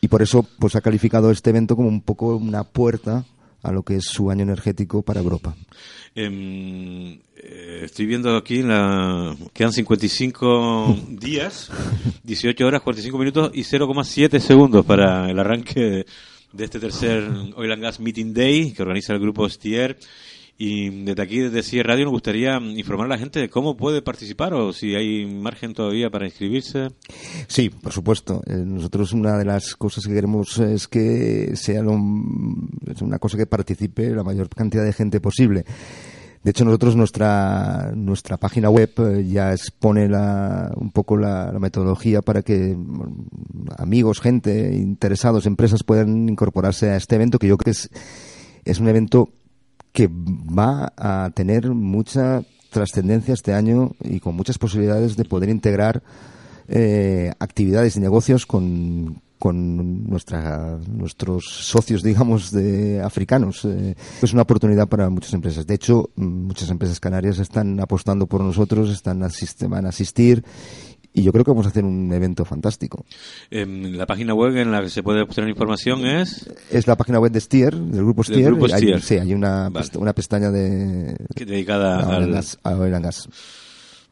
y 0.00 0.06
por 0.06 0.22
eso 0.22 0.46
pues 0.60 0.76
ha 0.76 0.80
calificado 0.80 1.32
este 1.32 1.50
evento 1.50 1.74
como 1.74 1.88
un 1.88 2.02
poco 2.02 2.36
una 2.36 2.62
puerta 2.62 3.24
a 3.66 3.72
lo 3.72 3.82
que 3.82 3.96
es 3.96 4.04
su 4.04 4.30
año 4.30 4.42
energético 4.42 5.02
para 5.02 5.20
Europa. 5.20 5.56
Em, 6.14 7.18
eh, 7.36 7.82
estoy 7.82 8.06
viendo 8.06 8.36
aquí, 8.36 8.62
la, 8.62 9.36
quedan 9.52 9.72
55 9.72 10.96
días, 11.10 11.70
18 12.22 12.64
horas, 12.64 12.82
45 12.82 13.18
minutos 13.18 13.50
y 13.52 13.62
0,7 13.62 14.38
segundos 14.38 14.86
para 14.86 15.28
el 15.28 15.38
arranque 15.38 16.06
de 16.52 16.64
este 16.64 16.78
tercer 16.78 17.28
Oil 17.56 17.72
and 17.72 17.82
Gas 17.82 18.00
Meeting 18.00 18.32
Day 18.32 18.72
que 18.72 18.82
organiza 18.82 19.12
el 19.12 19.18
grupo 19.18 19.48
Stier. 19.48 19.98
Y 20.58 21.04
desde 21.04 21.22
aquí, 21.22 21.40
desde 21.40 21.62
CIE 21.62 21.82
Radio, 21.82 22.06
nos 22.06 22.12
gustaría 22.12 22.58
informar 22.58 23.06
a 23.06 23.10
la 23.10 23.18
gente 23.18 23.40
de 23.40 23.50
cómo 23.50 23.76
puede 23.76 24.00
participar 24.00 24.54
o 24.54 24.72
si 24.72 24.94
hay 24.94 25.26
margen 25.26 25.74
todavía 25.74 26.08
para 26.08 26.24
inscribirse. 26.24 26.88
Sí, 27.46 27.68
por 27.68 27.92
supuesto. 27.92 28.42
Eh, 28.46 28.54
nosotros 28.64 29.12
una 29.12 29.36
de 29.36 29.44
las 29.44 29.76
cosas 29.76 30.06
que 30.06 30.14
queremos 30.14 30.58
es 30.58 30.88
que 30.88 31.54
sea 31.56 31.82
una 31.82 33.18
cosa 33.18 33.36
que 33.36 33.46
participe 33.46 34.10
la 34.10 34.24
mayor 34.24 34.48
cantidad 34.48 34.84
de 34.84 34.94
gente 34.94 35.20
posible. 35.20 35.66
De 36.42 36.50
hecho, 36.50 36.64
nosotros 36.64 36.94
nuestra 36.94 37.90
nuestra 37.94 38.36
página 38.36 38.70
web 38.70 38.92
eh, 38.98 39.26
ya 39.28 39.52
expone 39.52 40.08
la, 40.08 40.70
un 40.76 40.92
poco 40.92 41.16
la, 41.16 41.52
metodología 41.58 42.22
para 42.22 42.42
que 42.42 42.74
amigos, 43.76 44.20
gente, 44.20 44.74
interesados, 44.76 45.44
empresas 45.46 45.82
puedan 45.82 46.28
incorporarse 46.28 46.90
a 46.90 46.96
este 46.96 47.16
evento 47.16 47.38
que 47.38 47.48
yo 47.48 47.58
creo 47.58 47.64
que 47.64 47.78
es, 47.78 47.90
es 48.64 48.78
un 48.78 48.88
evento 48.88 49.28
que 49.96 50.10
va 50.10 50.92
a 50.94 51.30
tener 51.34 51.70
mucha 51.70 52.42
trascendencia 52.68 53.32
este 53.32 53.54
año 53.54 53.92
y 54.02 54.20
con 54.20 54.36
muchas 54.36 54.58
posibilidades 54.58 55.16
de 55.16 55.24
poder 55.24 55.48
integrar 55.48 56.02
eh, 56.68 57.32
actividades 57.38 57.96
y 57.96 58.00
negocios 58.00 58.44
con, 58.44 59.22
con 59.38 60.06
nuestra, 60.06 60.78
nuestros 60.86 61.46
socios, 61.46 62.02
digamos, 62.02 62.50
de 62.50 63.00
africanos. 63.00 63.64
Eh, 63.64 63.94
es 64.20 64.32
una 64.34 64.42
oportunidad 64.42 64.86
para 64.86 65.08
muchas 65.08 65.32
empresas. 65.32 65.66
De 65.66 65.76
hecho, 65.76 66.10
muchas 66.16 66.68
empresas 66.68 67.00
canarias 67.00 67.38
están 67.38 67.80
apostando 67.80 68.26
por 68.26 68.42
nosotros, 68.42 68.90
están 68.90 69.20
van 69.20 69.86
a 69.86 69.88
asistir 69.88 70.44
y 71.16 71.22
yo 71.22 71.32
creo 71.32 71.44
que 71.44 71.50
vamos 71.50 71.64
a 71.64 71.70
hacer 71.70 71.82
un 71.82 72.12
evento 72.12 72.44
fantástico. 72.44 73.06
la 73.50 74.04
página 74.04 74.34
web 74.34 74.54
en 74.58 74.70
la 74.70 74.82
que 74.82 74.90
se 74.90 75.02
puede 75.02 75.22
obtener 75.22 75.48
información 75.48 76.06
es... 76.06 76.46
Es 76.70 76.86
la 76.86 76.94
página 76.94 77.18
web 77.18 77.32
de 77.32 77.40
Stier, 77.40 77.74
del 77.74 78.04
grupo 78.04 78.22
Stier. 78.22 78.44
Del 78.44 78.54
grupo 78.54 78.68
Stier. 78.68 78.96
Hay, 78.96 79.00
sí, 79.00 79.14
hay 79.16 79.32
una, 79.32 79.70
una 79.94 80.12
pestaña 80.12 80.50
de... 80.50 81.16
dedicada 81.34 82.00
a 82.00 82.16
al... 82.16 82.30
Gas, 82.30 82.58
a 82.62 82.74
gas. 82.74 83.30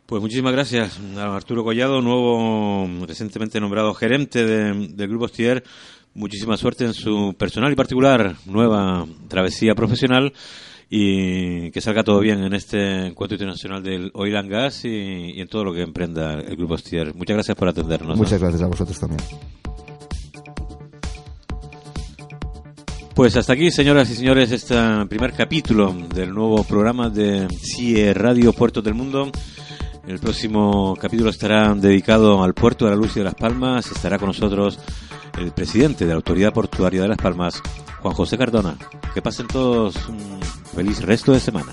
Pues 0.07 0.23
muchísimas 0.23 0.55
gracias 0.55 0.99
a 1.19 1.37
Arturo 1.37 1.63
Collado, 1.63 2.01
nuevo 2.01 2.89
recientemente 3.07 3.61
nombrado 3.61 3.93
gerente 3.93 4.47
del 4.47 5.09
Grupo 5.09 5.29
Stier. 5.29 5.63
Muchísima 6.15 6.57
suerte 6.57 6.87
en 6.87 6.95
su 6.95 7.35
personal 7.37 7.71
y 7.71 7.77
particular 7.77 8.37
nueva 8.47 9.07
travesía 9.29 9.75
profesional 9.75 10.33
y 10.97 11.73
que 11.73 11.81
salga 11.81 12.05
todo 12.05 12.21
bien 12.21 12.45
en 12.45 12.55
este 12.55 13.07
encuentro 13.07 13.35
internacional 13.35 13.83
del 13.83 14.13
oil 14.15 14.37
and 14.37 14.49
gas 14.49 14.85
y, 14.85 15.41
en 15.41 15.49
todo 15.49 15.65
lo 15.65 15.75
que 15.75 15.83
emprenda 15.83 16.35
el 16.35 16.55
Grupo 16.55 16.79
Stier. 16.79 17.13
Muchas 17.17 17.35
gracias 17.35 17.57
por 17.57 17.67
atendernos. 17.67 18.17
Muchas 18.17 18.41
gracias 18.41 18.63
a 18.63 18.69
vosotros 18.69 19.01
también. 19.01 19.21
Pues 23.13 23.37
hasta 23.37 23.55
aquí, 23.55 23.73
señoras 23.73 24.09
y 24.11 24.15
señores, 24.15 24.53
este 24.53 24.77
primer 25.09 25.33
capítulo 25.33 25.93
del 26.15 26.33
nuevo 26.33 26.63
programa 26.63 27.11
de 27.11 27.49
CIE 27.49 28.15
Radio 28.15 28.53
Puertos 28.53 28.85
del 28.85 28.95
Mundo. 28.95 29.33
El 30.07 30.19
próximo 30.19 30.95
capítulo 31.01 31.31
estará 31.31 31.75
dedicado 31.75 32.43
al 32.43 32.53
puerto 32.53 32.85
de 32.85 32.91
la 32.91 32.97
Luz 32.97 33.17
y 33.17 33.21
de 33.21 33.25
Las 33.25 33.35
Palmas. 33.35 33.91
Estará 33.91 34.19
con 34.19 34.29
nosotros 34.29 34.79
el 35.39 35.51
presidente 35.53 36.05
de 36.05 36.11
la 36.11 36.17
Autoridad 36.17 36.53
Portuaria 36.53 37.01
de 37.01 37.09
Las 37.09 37.17
Palmas, 37.17 37.63
Juan 38.03 38.15
José 38.15 38.37
Cardona. 38.37 38.77
Que 39.15 39.23
pasen 39.23 39.47
todos 39.47 39.97
un 40.09 40.41
feliz 40.75 41.01
resto 41.01 41.33
de 41.33 41.41
semana. 41.41 41.73